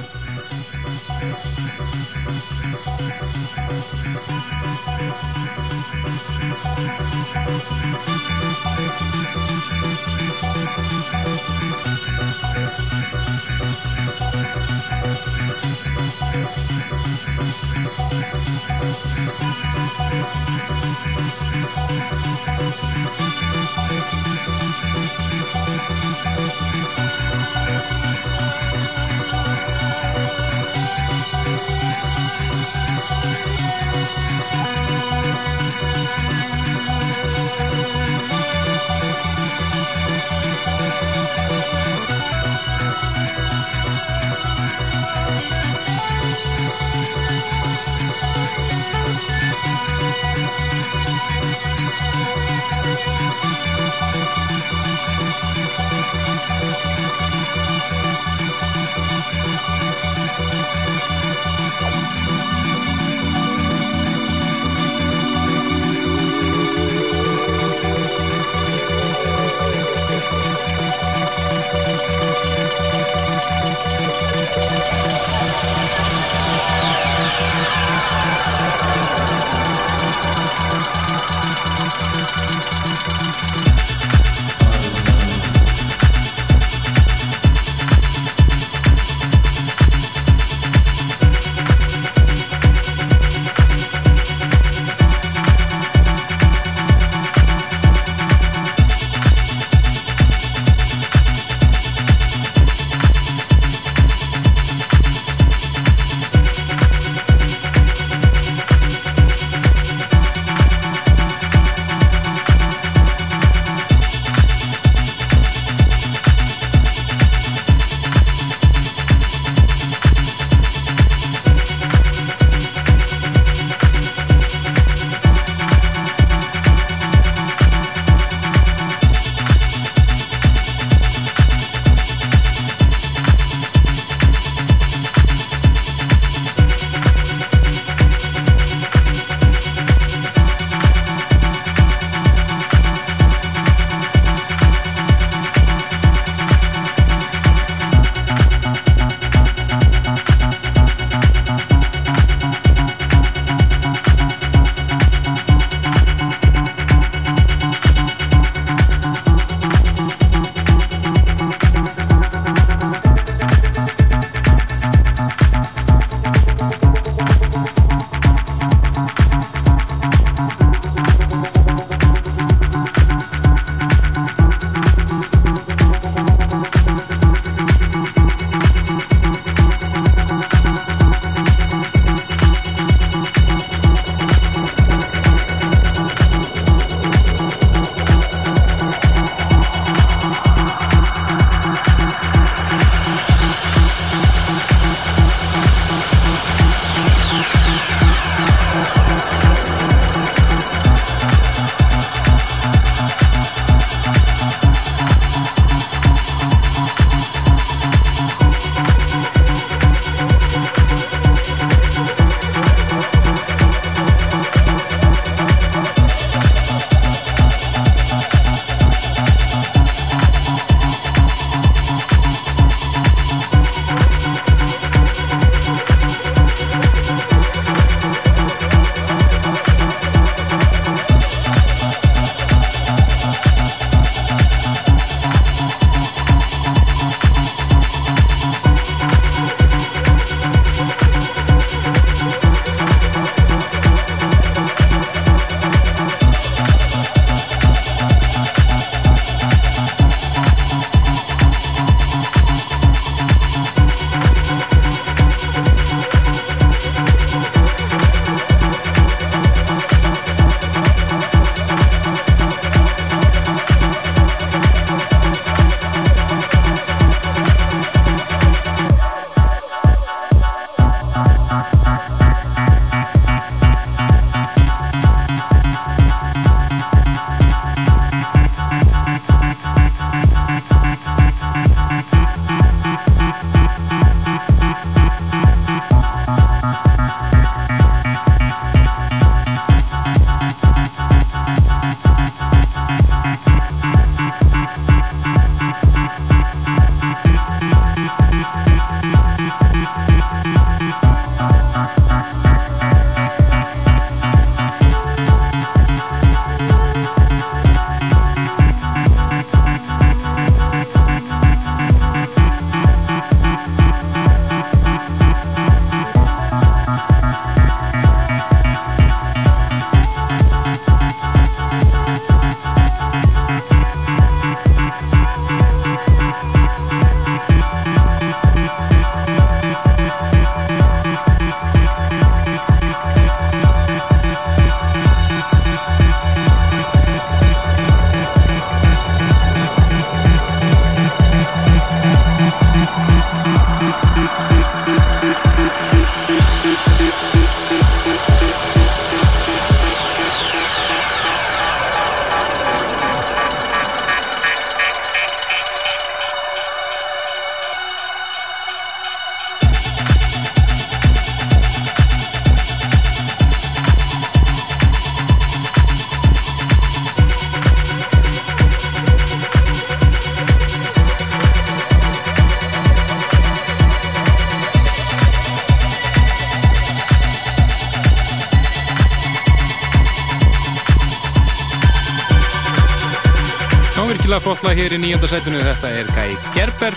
[384.90, 385.60] virkilega flott lag hér í nýjönda sætunu.
[385.62, 386.96] Þetta er Guy Gerber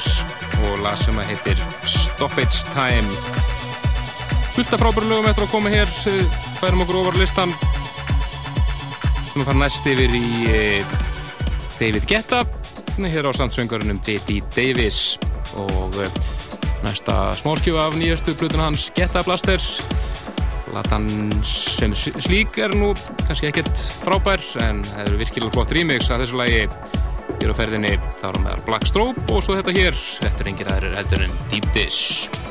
[0.64, 3.08] og lag sem að heitir Stoppage Time.
[4.54, 6.24] Fullt af frábæru lögum eftir að koma hér, eh,
[6.60, 7.52] færum okkur ofar listan.
[9.34, 10.84] Við fara næst yfir í eh,
[11.78, 12.42] David Guetta,
[12.96, 14.40] hér á sandsöngurunum J.D.
[14.56, 15.18] Davis
[15.56, 16.08] og eh,
[16.84, 19.60] næsta smáskjöfa af nýjastu plötuna hans Guetta Blaster.
[20.64, 21.08] Platan
[21.44, 22.94] sem slík er nú
[23.26, 26.68] kannski ekkert frábær en það eru virkilega flott remix af þessu lagi
[27.40, 29.98] hér á ferðinni þá erum við Black Strobe og svo þetta hér.
[30.22, 32.41] Þetta er engir aðrir heldur en Deep Dish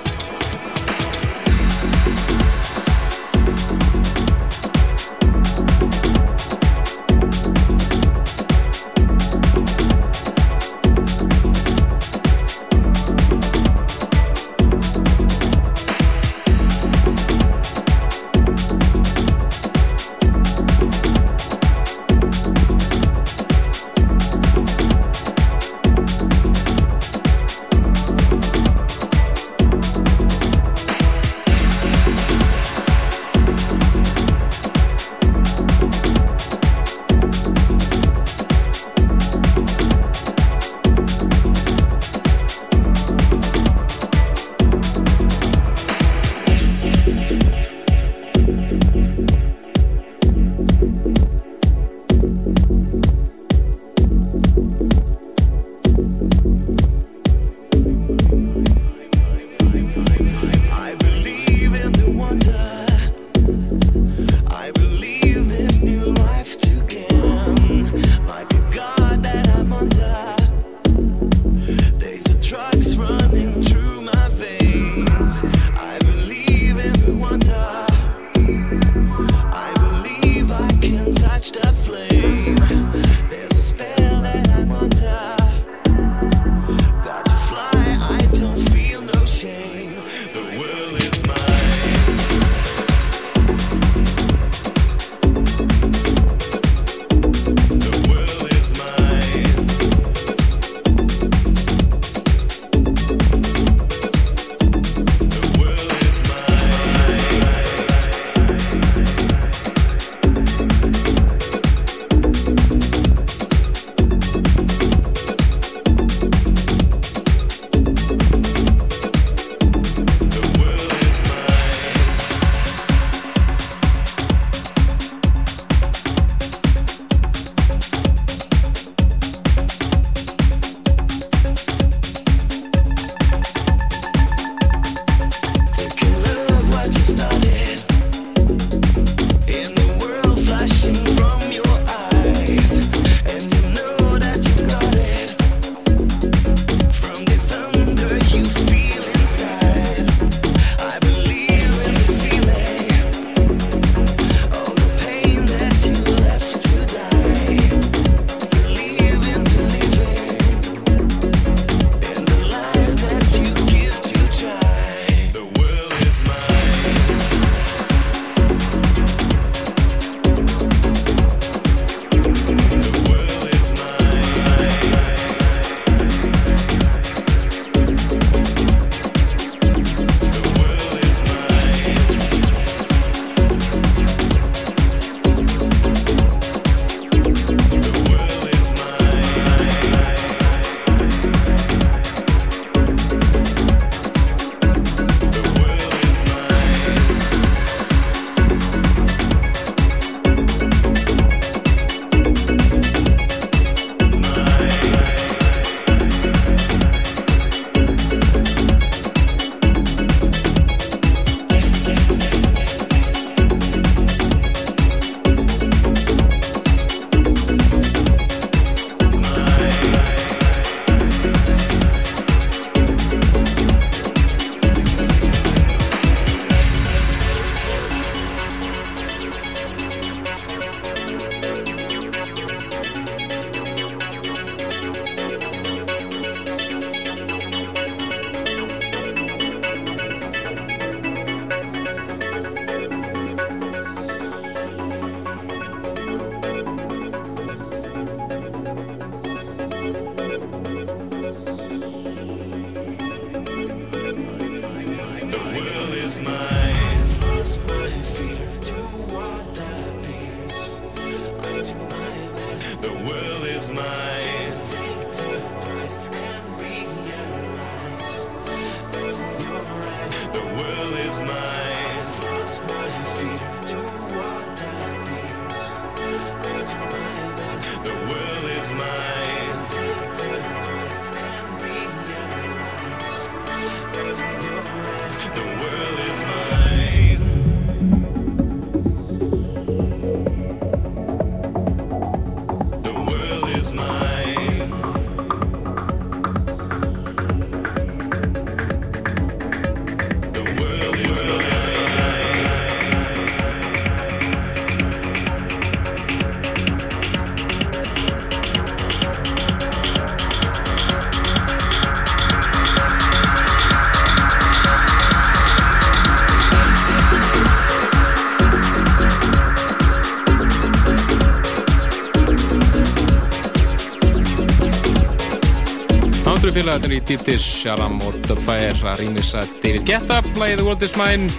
[326.61, 330.93] Náttúrufélagarnir í Deep Dish, Sharam og Dubfire að rýmisa David Guetta, lagið The World Is
[330.99, 331.29] Mine,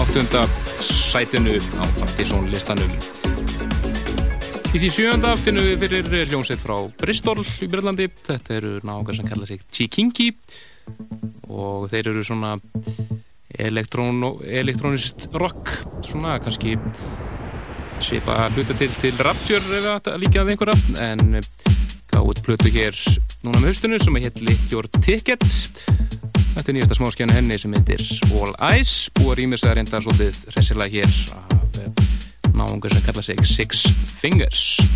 [0.00, 0.40] áttunda
[0.82, 2.90] sætinu á Partizón listanum.
[4.74, 8.08] Í því sjönda finnum við fyrir hljómsveit frá Bristol í Breitlandi.
[8.26, 10.32] Þetta eru náðungar sem kalla sig Chikingi
[11.46, 12.56] og þeir eru svona
[13.54, 15.70] elektrón, elektrónist rock,
[16.02, 16.74] svona kannski
[18.02, 20.78] svipa hluta til til Rapture það líka að einhverja,
[21.12, 21.38] en
[22.10, 23.04] gáðið plötu hér
[23.44, 24.42] núna með haustunum sem heit
[24.72, 25.44] Your Ticket.
[26.54, 28.02] Þetta er nýjasta smáskjana henni sem heitir
[28.32, 31.58] All Eyes og rýmis að reynda svolítið hressilega hér af
[32.58, 33.86] náungur sem kalla sig Six
[34.18, 34.87] Fingers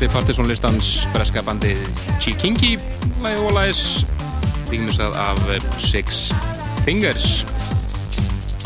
[0.00, 1.80] seti partysónlistans breska bandið
[2.24, 2.70] Chikingi
[3.20, 3.80] lægið og lægis
[4.70, 5.40] ríkmisað af
[5.76, 6.30] Six
[6.86, 7.42] Fingers.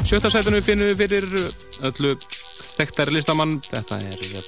[0.06, 1.26] Sjötta setinu finnum við fyrir
[1.88, 2.12] öllu
[2.60, 3.56] þekktari listamann.
[3.66, 4.46] Þetta er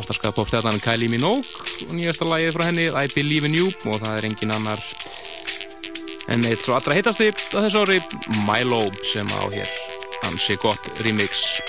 [0.00, 1.44] ástarskaða popstjarnan Kylie Minogue.
[1.84, 4.80] Og nýjasta lægið frá henni I Believe in You og það er engin annar
[6.32, 8.00] en eitt svo allra heitasti að þessu ári
[8.48, 9.76] Milo sem á hér
[10.24, 11.60] hansi gott remix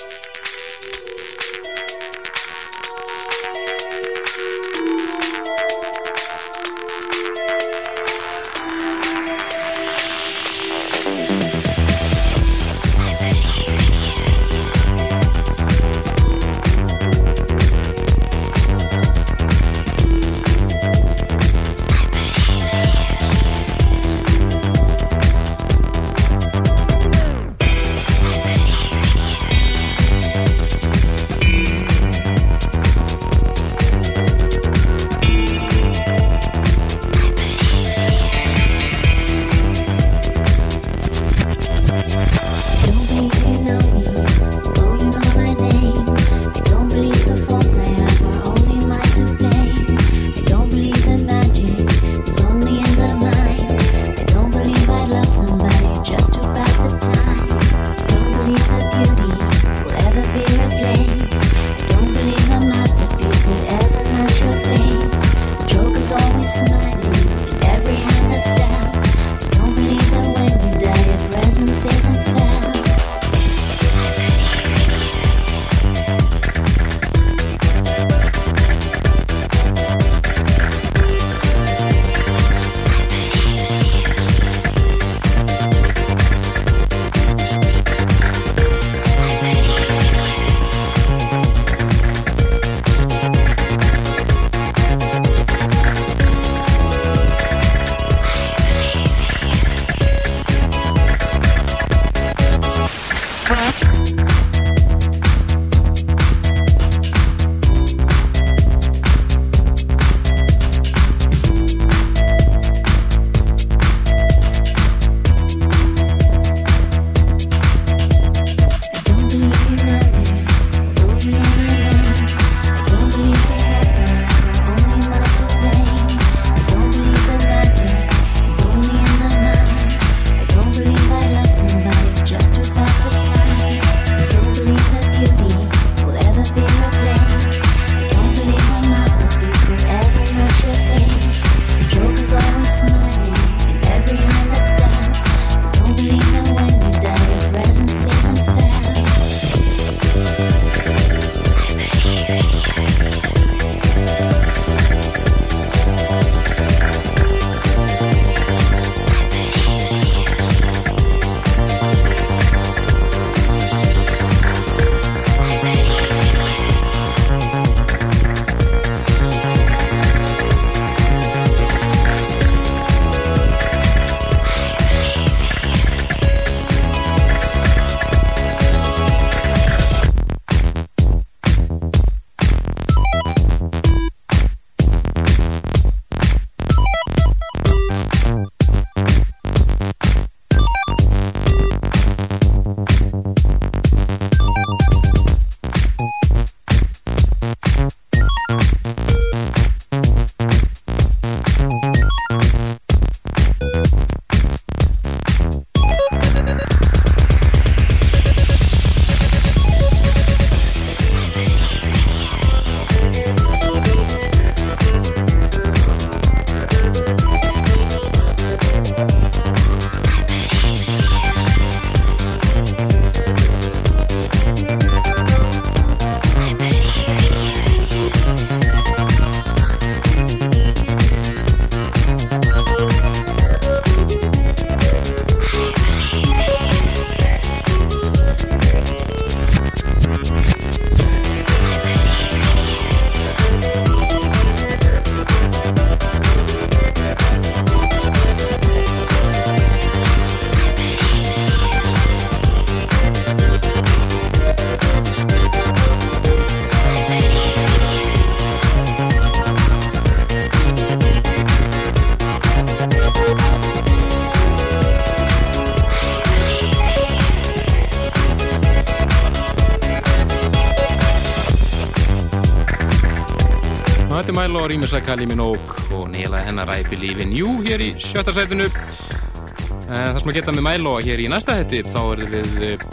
[274.70, 278.66] rýmis að Kali Minogue og neilaði hennar I Believe in You hér í sjötta sætinu.
[278.68, 282.86] Eh, Það sem að geta með Milo hér í næsta hætti, þá verður við eh,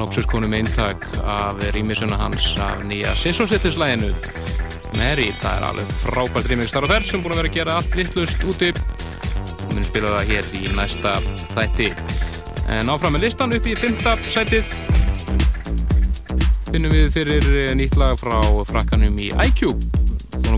[0.00, 4.12] loksins konum eintak af rýmisuna hans af nýja Sissonsittislæginu.
[4.98, 7.78] Mary, það er alveg frábært remix þar og þær sem búin að vera að gera
[7.80, 11.16] allt littlust úti og munum spila það hér í næsta
[11.56, 11.90] þætti.
[12.78, 14.78] En áfram með listan upp í fymta sætið
[16.74, 19.93] finnum við fyrir eh, nýtt lag frá frakkanum í iCube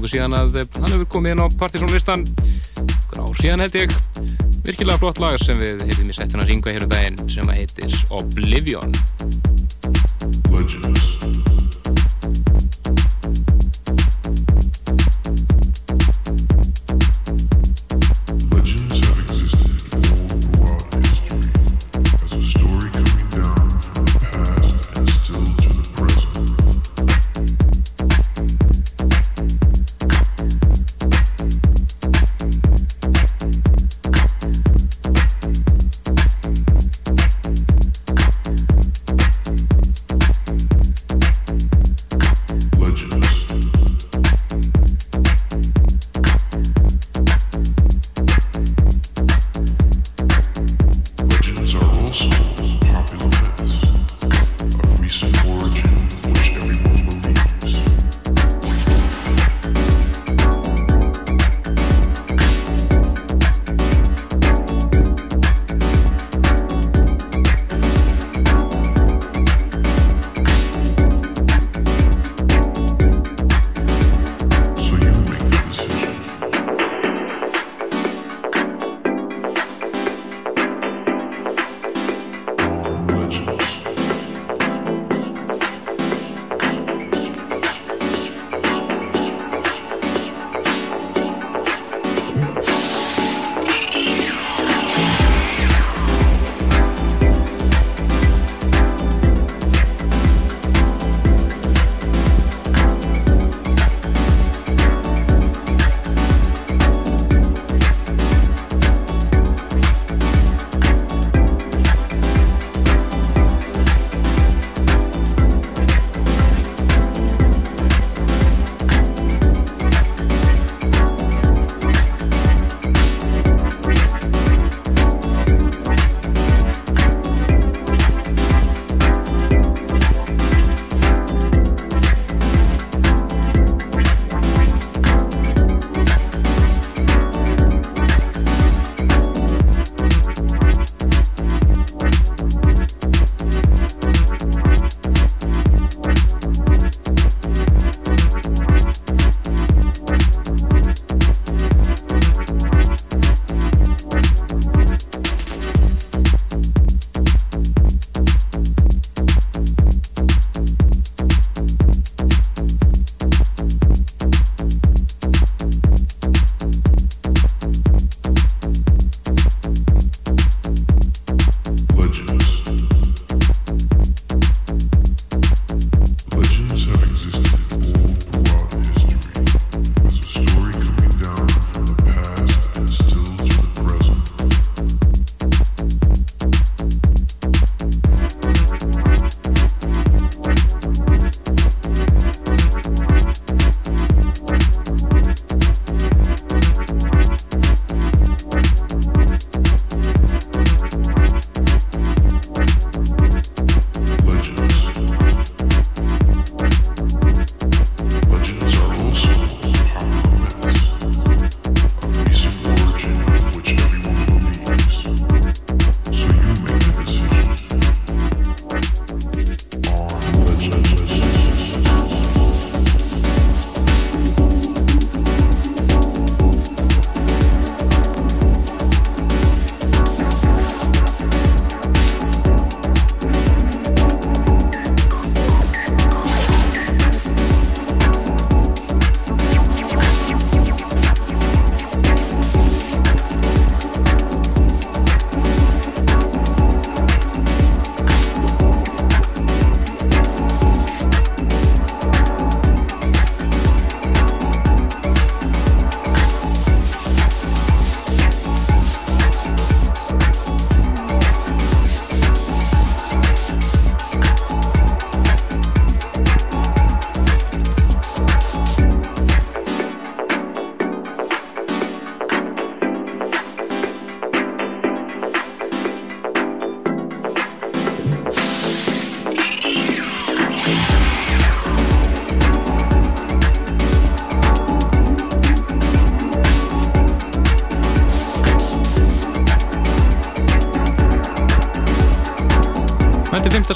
[0.07, 2.23] nokkuð síðan að eh, hann hefur komið inn á partysónlistan
[3.17, 3.95] ár síðan held ég.
[4.67, 7.95] Virkilega flott lag sem við heitum í settuna að syngja hér um daginn sem heitir
[8.15, 8.95] Oblivion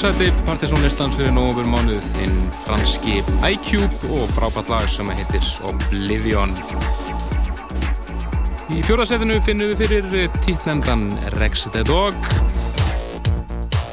[0.01, 6.55] sæti partysónlistans fyrir nógumur mánuð þinn franski iCube og frábært lag sem heitir Oblivion.
[8.73, 11.05] Í fjórðasætinu finnum við fyrir títlendan
[11.37, 12.17] Rex the Dog.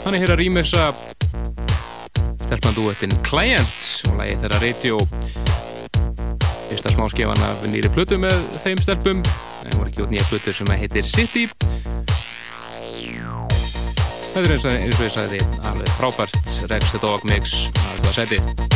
[0.06, 0.88] Hann er hér að rýmessa
[2.46, 5.02] stelpnandúettin Client og lagi þeirra Radio.
[6.70, 9.26] Fyrsta smáskefan af nýri plötu með þeim stelpum.
[9.60, 11.50] Það voru ekki út nýja plötu sem heitir City.
[14.38, 15.40] Þetta er eins og, ég sagði
[15.98, 16.38] frábært
[16.70, 18.67] Rex the Dog mix að það setið.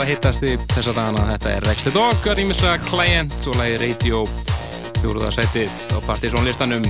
[0.00, 1.24] Allra hittasti þessa dagana.
[1.34, 4.20] Þetta er Rex the Dog, rýmisa Client og lagi Radio,
[5.02, 6.86] fjóruða sætið á Partizón listanum.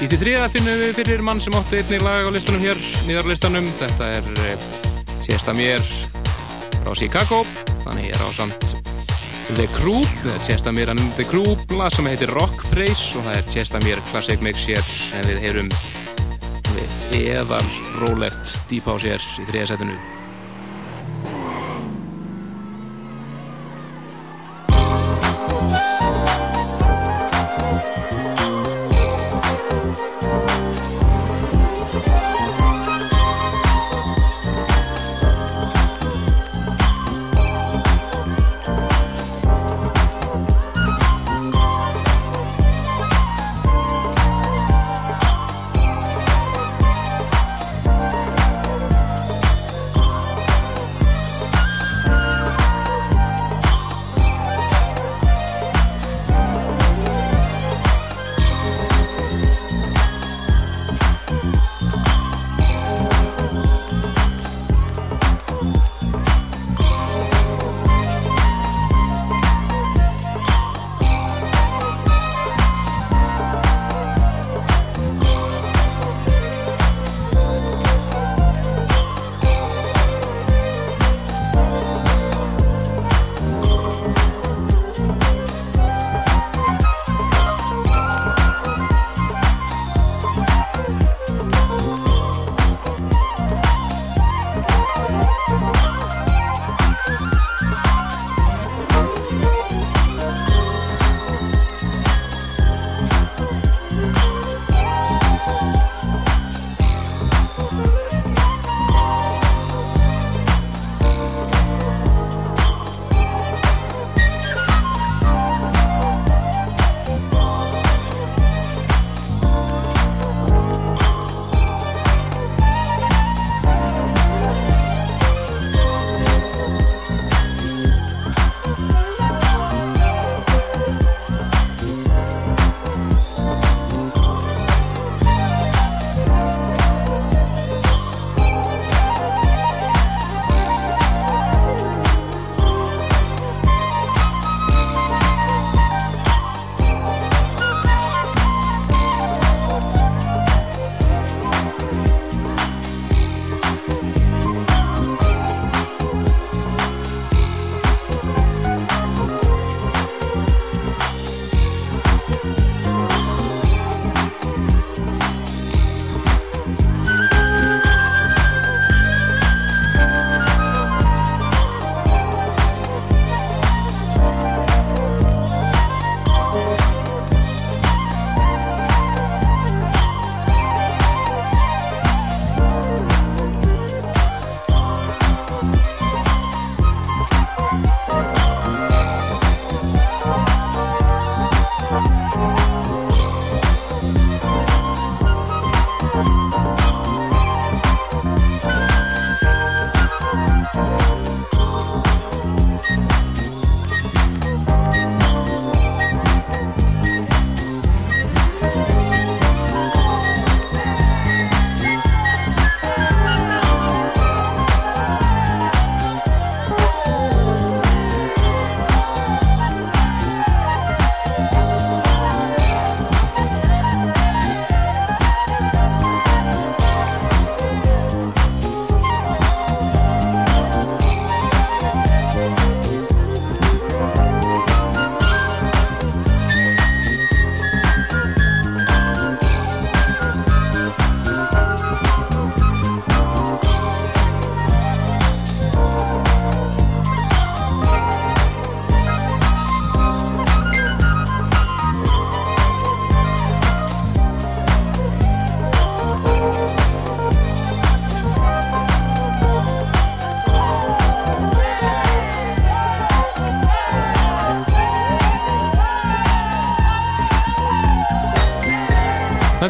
[0.00, 3.28] Í því þriða finnum við fyrir mann sem átti einnig lag á listanum hér, nýðar
[3.28, 3.68] listanum.
[3.80, 4.64] Þetta er eh,
[5.18, 5.84] Tjesta Mér
[6.78, 7.42] frá Chicago,
[7.82, 8.64] þannig ég er á samt
[9.52, 13.28] The Crew, það er Tjesta Mér and The Crew, lag sem heitir Rock Praise og
[13.28, 15.70] það er Tjesta Mér Classic Mix hér en við heyrum
[17.12, 17.62] eðal
[18.00, 20.21] rólegt Deep House hér í þriða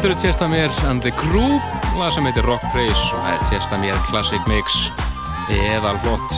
[0.03, 1.61] Þetta eru Testamir and the Crew
[1.95, 4.73] lag sem heitir Rock Praise og það er Testamir Classic Mix.
[5.55, 6.33] Eða hlott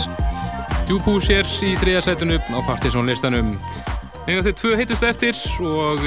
[0.86, 3.56] djúbúsér í þriðasætunum á partysónlistanum
[4.30, 6.06] en þau tvö heitust eftir og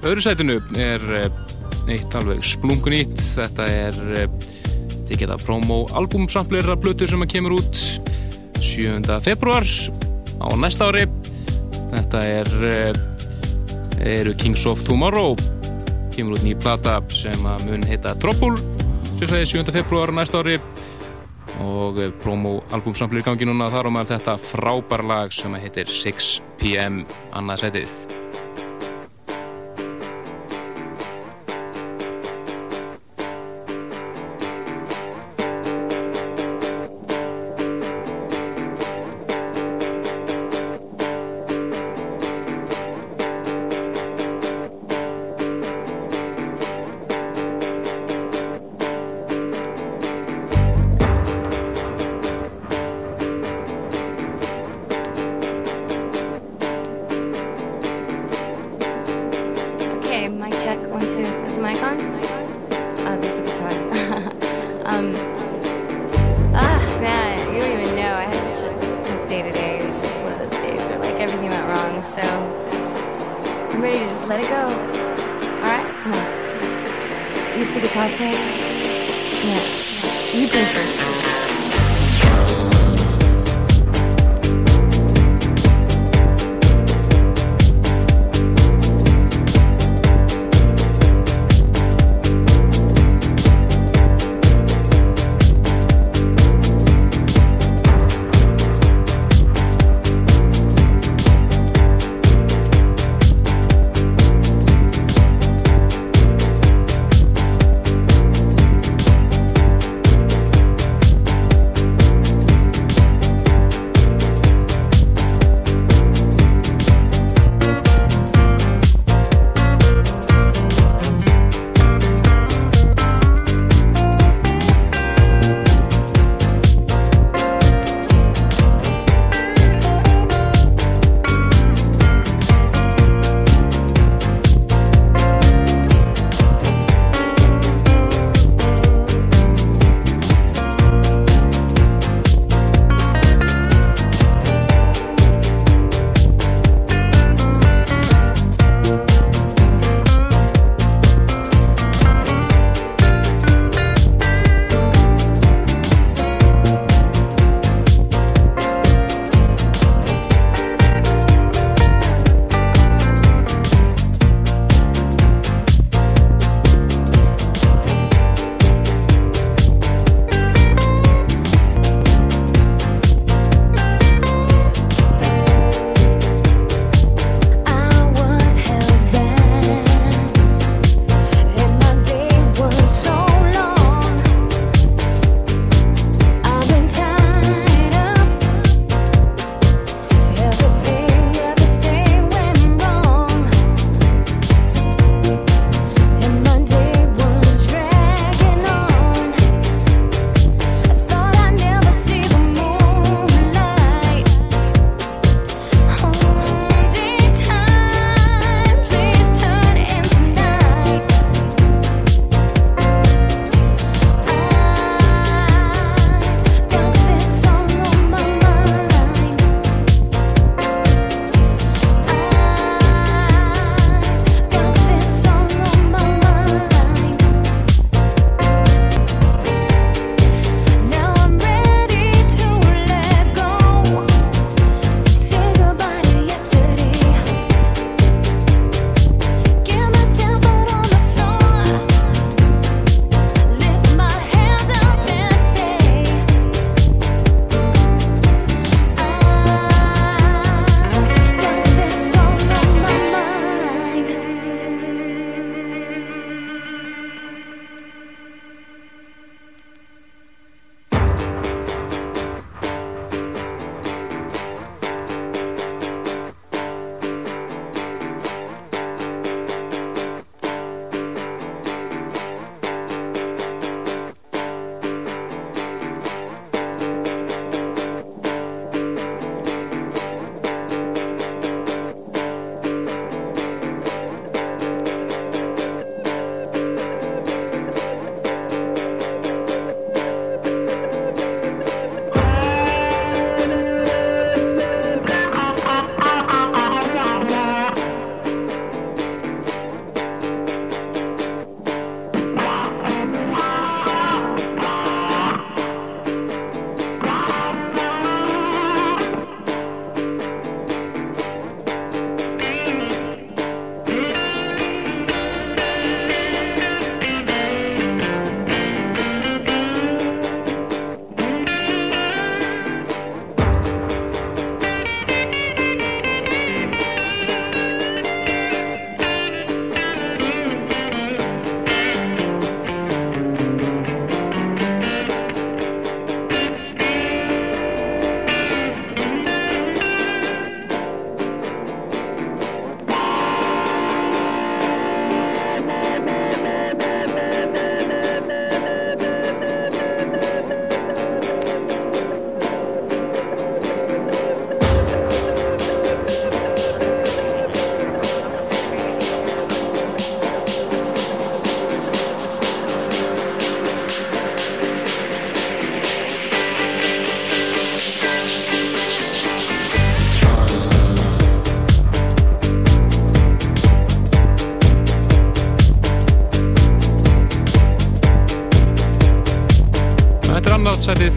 [0.00, 1.28] öðru sætunum er eh,
[1.92, 4.32] eitt alveg splungunýtt þetta er eh,
[5.10, 7.84] þið geta promo albumsamplera blötu sem að kemur út
[8.64, 9.04] 7.
[9.28, 9.68] februar
[10.40, 11.04] á næsta ári.
[11.92, 13.06] Þetta er eh,
[14.04, 15.36] eru Kings of Tomorrow.
[16.14, 18.56] Kemur út nýja plata sem að mun heita Dropul
[19.16, 19.74] sem sæði 7.
[19.74, 20.58] februar næsta ári.
[21.60, 23.68] Og eh, promo-album samfélir gangi núna.
[23.72, 27.04] Þar og meðal þetta frábær lag sem heitir 6pm
[27.36, 28.19] annarsætið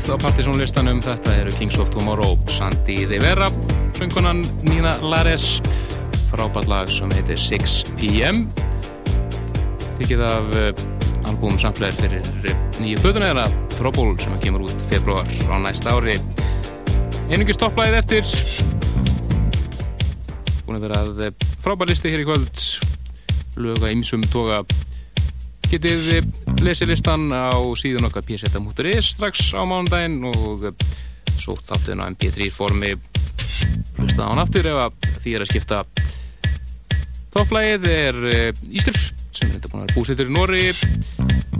[0.04, 1.00] partysónlistanum.
[1.04, 3.48] Þetta eru Kings of Tomorrow, Sandy Rivera,
[3.96, 5.62] söngunan Nina Lares,
[6.32, 8.44] frábært lag sem heitir 6pm.
[10.00, 10.84] Tikið af uh,
[11.30, 16.18] albúm samflegar fyrir uh, nýju þeirra, Trouble, sem kemur út februar á næsta ári.
[17.32, 18.34] Einungi stopplæðið eftir.
[20.68, 22.66] Búin að vera að uh, frábær listi hér í kvöld.
[23.62, 24.64] Löga ymsum toga
[25.72, 30.86] getið þið lesið listan á síðan okkar pseta.is strax á mánudaginn og eh,
[31.36, 32.94] sótt þáttun á mp3 formi.
[33.98, 35.82] Hlusta á hann aftur ef því er að skipta.
[37.36, 40.64] Topplægið er eh, Íslir sem er þetta búin að vera búsettur í Nóri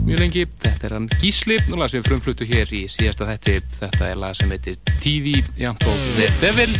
[0.06, 1.60] mjög lengi, þetta er hann Gísli.
[1.68, 5.36] Og lag sem við frumfluttu hér í síðasta þetti þetta er lag sem heitir TV
[5.60, 6.78] jæmt og The Devil.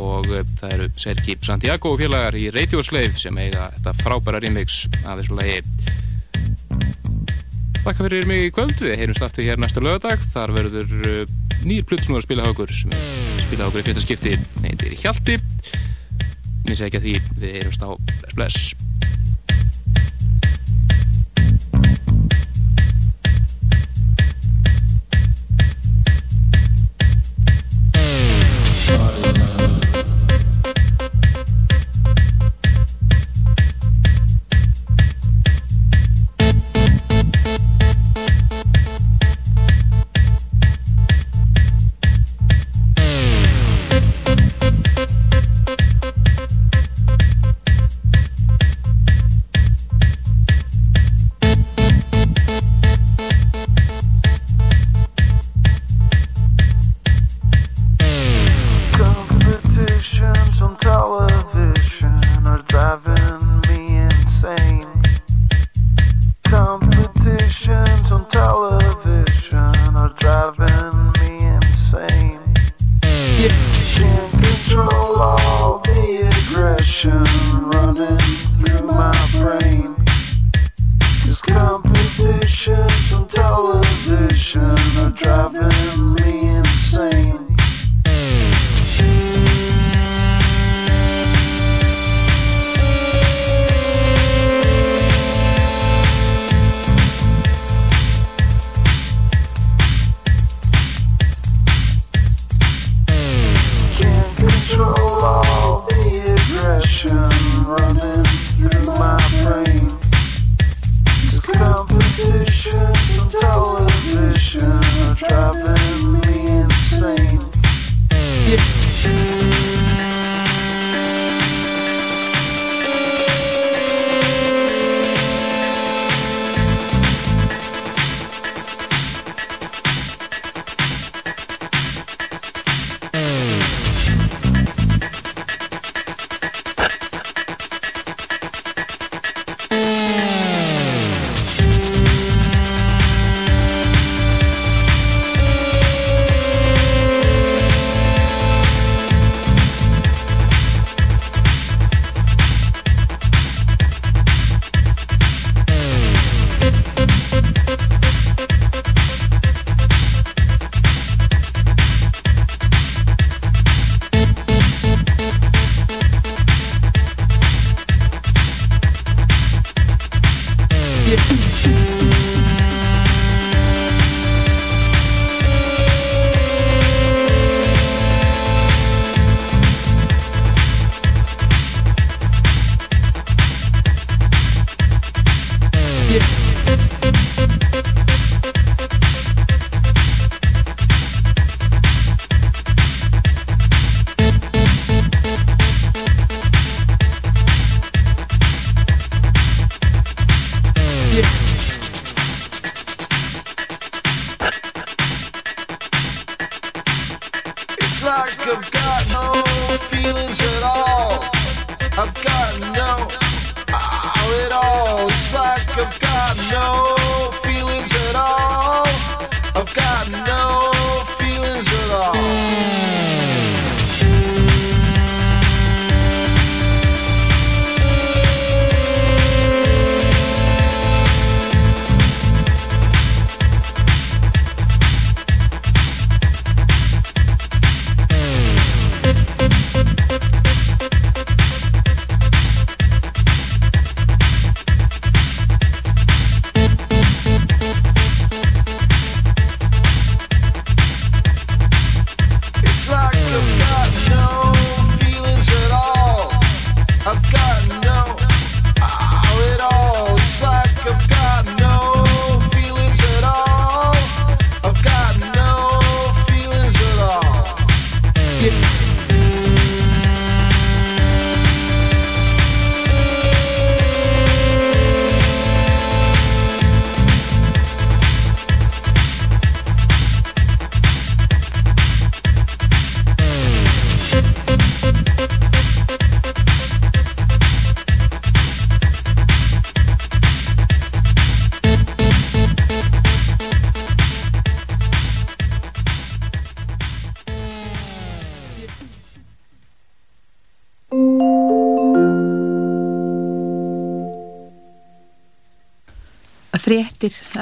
[0.00, 4.86] Og eh, það eru Sergi Santiago félagar í Radio Slave sem eiga þetta frábæra remix
[5.02, 5.60] af þessu lagi
[7.82, 11.32] Þakka fyrir mig í kvöld, við heyrumst aftur hér næsta lögadag þar verður uh,
[11.66, 12.94] nýr plutsnúðar spilahaukur sem
[13.42, 14.36] spilahaukur í fyrsta skipti.
[14.60, 15.38] Þeir heitir Hjalti.
[16.68, 18.71] Missa ekki að því, við heyrumst á Bless Bless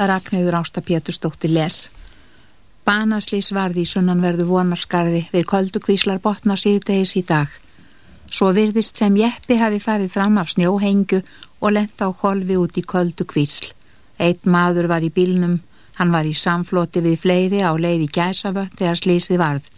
[0.09, 1.89] Ragnhjóður Ásta Pétursdóttir les.
[2.85, 7.49] Banaslís varði í sunnanverðu vonarskarði við köldukvíslar botna síðdegis í dag.
[8.31, 11.21] Svo virðist sem jeppi hafi farið fram af snjóhengu
[11.59, 13.73] og lent á holfi út í köldukvísl.
[14.17, 15.59] Eitt maður var í bílnum,
[15.99, 19.69] hann var í samfloti við fleiri á leið í gæsavött þegar slísið varð.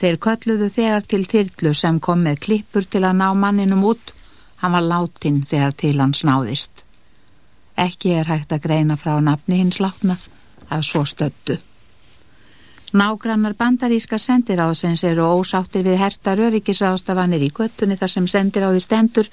[0.00, 4.12] Þeir kölluðu þegar til þyrlu sem kom með klippur til að ná manninum út.
[4.60, 6.83] Hann var látin þegar til hans náðist.
[7.76, 10.16] Ekki er hægt að greina frá nafni hins látna
[10.70, 11.58] að svo stöttu.
[12.94, 19.30] Nágrannar bandaríska sendiráðsins eru ósáttir við hertar öryggisástafanir í göttunni þar sem sendiráði stendur.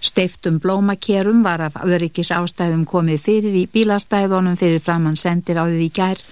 [0.00, 6.22] Steiftum blómakerum var af öryggisástæðum komið fyrir í bílastæðunum fyrir framann sendiráðið í gær.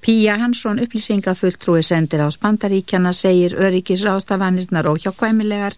[0.00, 5.76] Pía Hansson upplýsingafulltrúi sendiráðs bandaríkjana segir öryggisástafanirnar óhjákvæmilegar.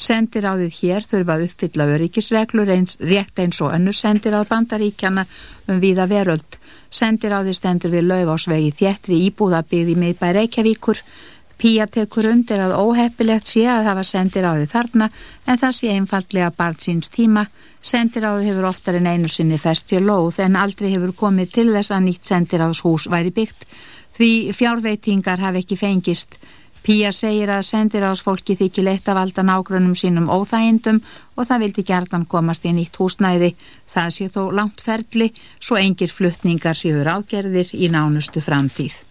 [0.00, 5.26] Sendiráðið hér þurfa að uppfylla öryggisreglur eins rétt eins og önnur sendiráð bandaríkjana
[5.68, 6.56] um viða veröld.
[6.88, 11.02] Sendiráðið stendur við laufásvegi þéttri íbúðabíð í miðbæ Reykjavíkur.
[11.60, 15.10] Pía tekur undir að óheppilegt sé að hafa sendiráðið þarna
[15.44, 17.44] en það sé einfaldlega barn síns tíma.
[17.84, 21.92] Sendiráðið hefur oftar en einu sinni fest sér lóð en aldrei hefur komið til þess
[21.92, 23.68] að nýtt sendiráðshús væri byggt
[24.16, 26.40] því fjárveitingar hafi ekki fengist.
[26.80, 31.02] Pía segir að sendiráðsfólki þykir leitt að valda nágrunum sínum óþægindum
[31.36, 33.52] og það vildi gerðan komast í nýtt húsnæði.
[33.92, 35.28] Það sé þó langt ferli
[35.60, 39.09] svo engir fluttningar séu ráðgerðir í nánustu framtíð.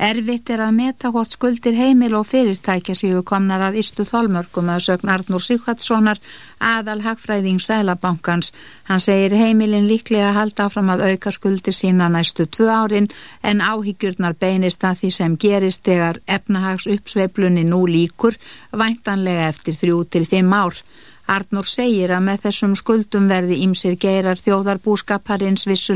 [0.00, 4.86] Erfitt er að meta hvort skuldir heimil og fyrirtækja séu komnar að ystu þolmörgum að
[4.86, 6.16] sögn Arnur Sigvardssonar
[6.64, 8.54] aðal hagfræðing Sælabankans.
[8.88, 13.10] Hann segir heimilin líklega að halda áfram að auka skuldir sína næstu tvö árin
[13.44, 18.40] en áhyggjurnar beinist að því sem gerist þegar efnahags uppsveiflunni nú líkur
[18.72, 20.80] væntanlega eftir þrjú til fimm ár.
[21.30, 25.88] Arnur segir að með þessum skuldum verði ímsir geirar þjóðarbúskaparins vissulega